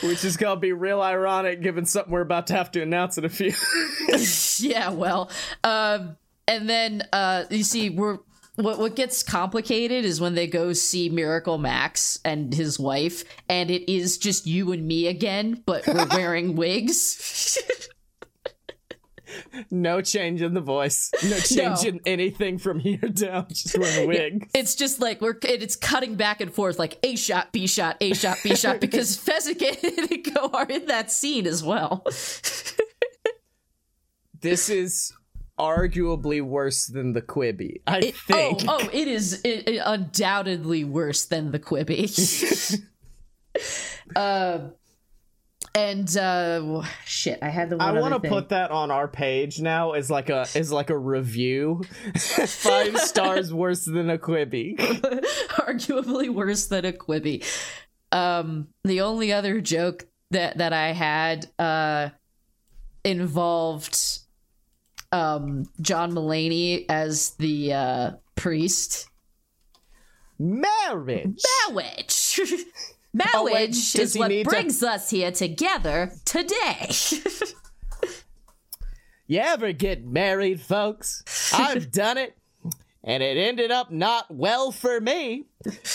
[0.03, 3.25] Which is gonna be real ironic, given something we're about to have to announce in
[3.25, 3.53] a few.
[4.67, 5.31] yeah, well,
[5.65, 6.17] um,
[6.49, 8.19] and then uh, you see, we're
[8.57, 13.71] what what gets complicated is when they go see Miracle Max and his wife, and
[13.71, 17.59] it is just you and me again, but we're wearing wigs.
[19.71, 21.11] no change in the voice.
[21.25, 21.89] No change No.
[21.89, 23.47] in anything from here down.
[23.51, 24.51] Just wearing a wig.
[24.55, 28.13] It's just like we're it's cutting back and forth like A shot, B shot, A
[28.15, 32.05] shot, B shot because Fezzik and Inigo are in that scene as well.
[34.41, 35.13] This is
[35.59, 37.81] arguably worse than the Quibi.
[37.87, 38.63] I It- think.
[38.67, 42.81] Oh, oh, it is it, it undoubtedly worse than the Quibi.
[44.17, 44.59] uh,
[45.75, 49.61] and uh, shit, I had the one I want to put that on our page
[49.61, 51.83] now as like a as like a review.
[52.19, 54.77] Five stars worse than a Quibi
[55.57, 57.45] arguably worse than a Quibi
[58.11, 62.11] Um, the only other joke that that I had uh
[63.05, 63.99] involved
[65.11, 69.09] um John Mulaney as the uh priest.
[70.39, 71.41] Marriage.
[71.71, 72.41] Marriage.
[73.13, 76.91] Marriage is what need to- brings us here together today.
[79.29, 81.23] You ever get married, folks?
[81.55, 82.37] I've done it.
[83.03, 85.47] And it ended up not well for me.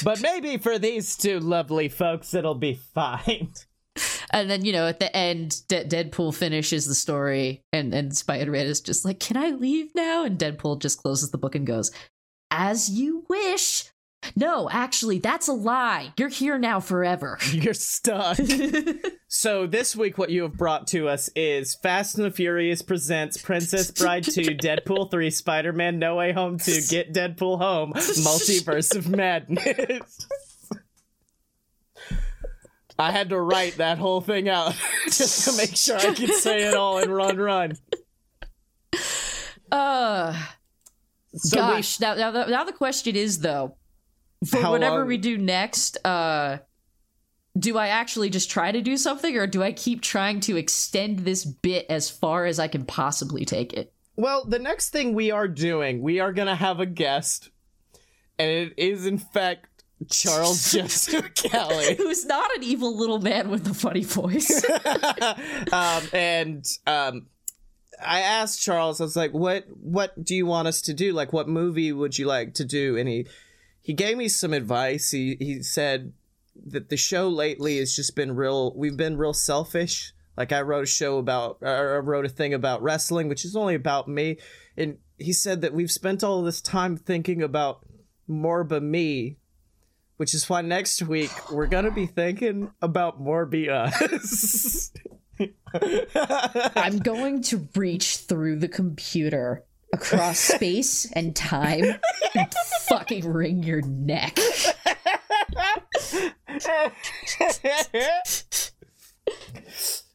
[0.04, 3.52] But maybe for these two lovely folks, it'll be fine.
[4.32, 8.66] and then you know at the end, De- Deadpool finishes the story, and and Spider-Man
[8.66, 11.92] is just like, "Can I leave now?" And Deadpool just closes the book and goes,
[12.50, 13.86] "As you wish."
[14.36, 16.14] No, actually, that's a lie.
[16.18, 17.38] You're here now forever.
[17.52, 18.38] You're stuck.
[19.28, 23.38] so this week, what you have brought to us is Fast and the Furious presents
[23.42, 29.08] Princess Bride 2, Deadpool 3, Spider-Man No Way Home 2, Get Deadpool Home, Multiverse of
[29.10, 30.28] Madness.
[33.00, 34.74] I had to write that whole thing out
[35.06, 37.78] just to make sure I could say it all and run run.
[39.72, 40.34] Uh,
[41.36, 42.00] So we- gosh.
[42.00, 43.77] Now, now, the, now the question is though,
[44.46, 46.60] for How whatever long- we do next, uh,
[47.58, 51.20] do I actually just try to do something, or do I keep trying to extend
[51.20, 53.94] this bit as far as I can possibly take it?
[54.16, 57.50] Well, the next thing we are doing, we are going to have a guest.
[58.40, 61.96] And it is, in fact, Charles Joseph Kelly.
[61.98, 64.64] Who's not an evil little man with a funny voice.
[65.72, 67.28] um, and um,
[68.04, 71.14] I asked Charles, I was like, "What what do you want us to do?
[71.14, 73.26] Like, what movie would you like to do?" And he
[73.88, 75.12] he gave me some advice.
[75.12, 76.12] He he said
[76.66, 78.74] that the show lately has just been real.
[78.76, 80.12] We've been real selfish.
[80.36, 83.56] Like I wrote a show about, or I wrote a thing about wrestling, which is
[83.56, 84.40] only about me.
[84.76, 87.86] And he said that we've spent all this time thinking about
[88.28, 89.38] more, Morba me,
[90.18, 94.92] which is why next week we're gonna be thinking about Morbius.
[96.76, 99.64] I'm going to reach through the computer
[99.94, 101.84] across space and time
[102.36, 102.54] and
[102.88, 104.38] fucking wring your neck.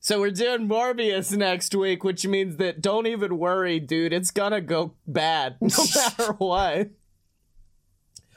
[0.00, 4.12] so we're doing Morbius next week, which means that don't even worry, dude.
[4.12, 6.90] It's gonna go bad no matter what.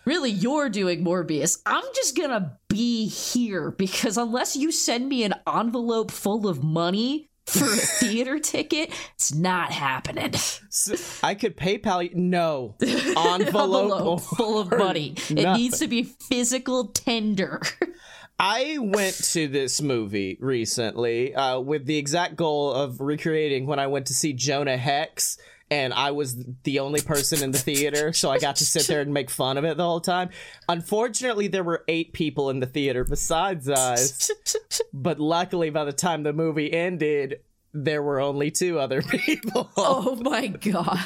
[0.05, 1.59] Really, you're doing Morbius.
[1.65, 7.29] I'm just gonna be here because unless you send me an envelope full of money
[7.45, 10.33] for a theater ticket, it's not happening.
[10.69, 12.15] So I could PayPal you.
[12.15, 12.75] No.
[12.81, 15.15] Envelope, Envelope full of money.
[15.29, 17.61] It needs to be physical tender.
[18.39, 23.87] I went to this movie recently uh, with the exact goal of recreating when I
[23.87, 25.37] went to see Jonah Hex,
[25.71, 29.01] and I was the only person in the theater, so I got to sit there
[29.01, 30.29] and make fun of it the whole time.
[30.69, 34.29] Unfortunately, there were eight people in the theater besides us,
[34.93, 37.39] but luckily, by the time the movie ended,
[37.73, 39.69] there were only two other people.
[39.75, 40.99] oh my god.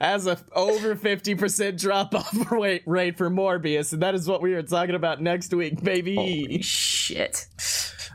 [0.00, 4.54] As a over 50% drop off rate, rate for Morbius, and that is what we
[4.54, 6.60] are talking about next week, baby.
[6.62, 7.46] Shit.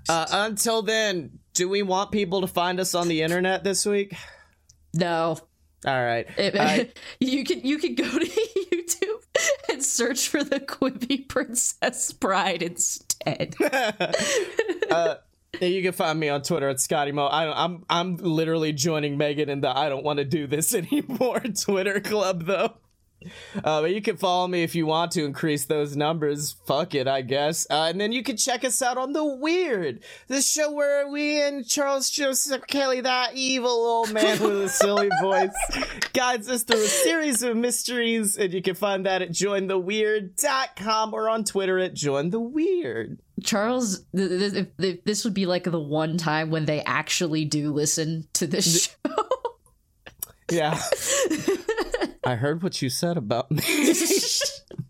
[0.10, 4.14] Uh, until then, do we want people to find us on the internet this week?
[4.94, 5.38] No.
[5.86, 6.28] All right.
[6.38, 6.86] It- Uh,
[7.20, 8.26] you can you can go to
[8.72, 9.24] YouTube
[9.72, 13.56] and search for the Quibi Princess Bride instead.
[15.60, 17.28] Yeah, you can find me on Twitter at Scotty Mo.
[17.28, 20.74] I don't, I'm I'm literally joining Megan in the I don't want to do this
[20.74, 22.74] anymore Twitter club though.
[23.64, 26.56] Uh, but you can follow me if you want to increase those numbers.
[26.66, 27.68] Fuck it, I guess.
[27.70, 31.42] Uh, and then you can check us out on the Weird, the show where we
[31.42, 35.50] and Charles Joseph Kelly, that evil old man with a silly voice,
[36.14, 38.38] guides us through a series of mysteries.
[38.38, 43.18] And you can find that at jointheweird.com or on Twitter at jointheweird.
[43.44, 47.46] Charles, th- th- th- th- this would be like the one time when they actually
[47.46, 49.16] do listen to this show.
[50.52, 50.80] Yeah.
[52.24, 53.64] I heard what you said about me.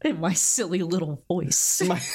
[0.04, 1.82] in my silly little voice.
[1.82, 2.02] My-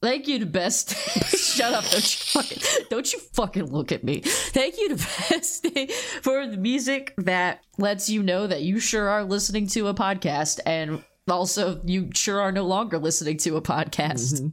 [0.00, 0.94] Thank you to Best.
[1.36, 1.82] Shut up!
[1.84, 2.00] Don't you
[2.42, 4.20] fucking don't you fucking look at me.
[4.20, 5.66] Thank you to Best
[6.22, 10.60] for the music that lets you know that you sure are listening to a podcast,
[10.64, 14.34] and also you sure are no longer listening to a podcast.
[14.34, 14.48] Mm-hmm.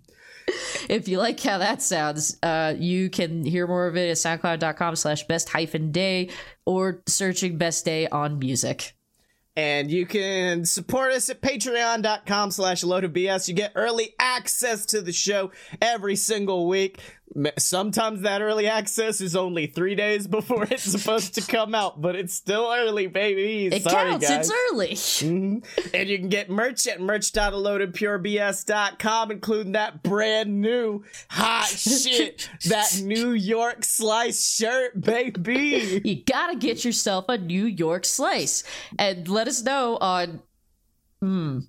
[0.89, 4.95] If you like how that sounds, uh, you can hear more of it at soundcloud.com
[4.95, 6.29] slash best hyphen day
[6.65, 8.95] or searching best day on music.
[9.57, 14.85] and you can support us at patreon.com slash load of bs you get early access
[14.85, 15.49] to the show
[15.81, 16.99] every single week
[17.57, 22.15] sometimes that early access is only three days before it's supposed to come out but
[22.15, 24.91] it's still early baby It sorry counts, guys it's early.
[24.91, 25.65] Mhm.
[25.93, 33.31] and you can get merch at merch.loadedpurebs.com including that brand new hot shit that new
[33.31, 38.63] york slice shirt baby you gotta get yourself a New York slice
[38.97, 40.41] and let us know on.
[41.21, 41.59] Hmm.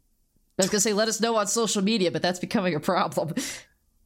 [0.58, 3.34] I was gonna say let us know on social media, but that's becoming a problem.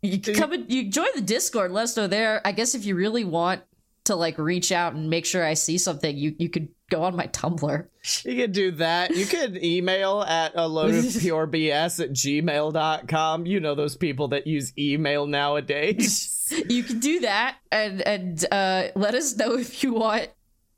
[0.03, 1.72] You can come and you join the Discord.
[1.72, 2.40] Let us know there.
[2.44, 3.62] I guess if you really want
[4.05, 7.14] to like reach out and make sure I see something, you you could go on
[7.14, 7.86] my Tumblr.
[8.24, 9.14] You could do that.
[9.14, 13.47] You could email at a load of pure BS at gmail.com.
[13.47, 16.36] You know those people that use email nowadays.
[16.68, 20.31] You can do that and and uh, let us know if you want.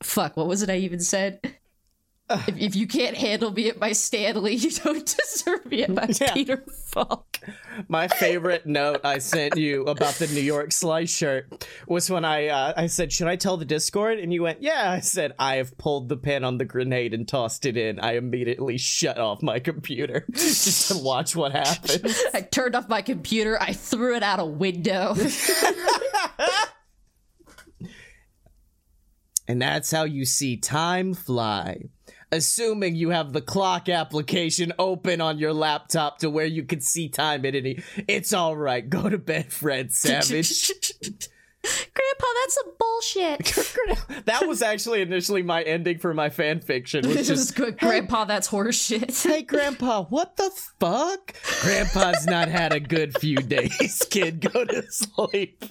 [0.03, 1.41] Fuck, what was it I even said?
[2.47, 6.09] If, if you can't handle me at my Stanley, you don't deserve me at my
[6.21, 6.33] Yeah.
[6.33, 7.39] Peter Falk.
[7.89, 12.49] My favorite note I sent you about the New York Slice shirt was when I
[12.49, 15.57] uh, I said, "Should I tell the Discord?" And you went, "Yeah." I said, "I
[15.57, 19.43] have pulled the pin on the grenade and tossed it in." I immediately shut off
[19.43, 22.21] my computer just to watch what happens.
[22.35, 23.59] I turned off my computer.
[23.61, 25.15] I threw it out a window.
[29.49, 31.83] And that's how you see time fly.
[32.33, 37.11] Assuming you have the clock application open on your laptop to where you can see
[37.11, 37.83] time at any.
[38.09, 38.89] It's all right.
[38.89, 40.73] Go to bed, Fred Savage.
[41.63, 44.25] Grandpa, that's some bullshit.
[44.25, 47.79] that was actually initially my ending for my fan fiction, which is good.
[47.79, 49.23] Grandpa, that's horseshit.
[49.23, 50.51] Hey grandpa, what the
[50.81, 51.35] fuck?
[51.61, 54.41] Grandpa's not had a good few days, kid.
[54.41, 55.65] Go to sleep.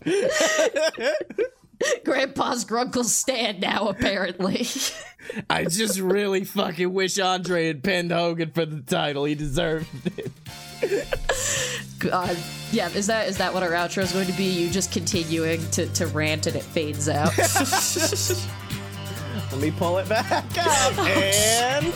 [2.05, 4.67] Grandpa's Grunkle Stan now, apparently.
[5.49, 9.25] I just really fucking wish Andre had pinned Hogan for the title.
[9.25, 9.87] He deserved
[10.17, 10.31] it.
[11.99, 12.35] God,
[12.71, 14.45] yeah, is that is that what our outro is going to be?
[14.45, 17.37] You just continuing to, to rant and it fades out.
[19.51, 20.93] Let me pull it back out.
[20.97, 21.93] Oh, and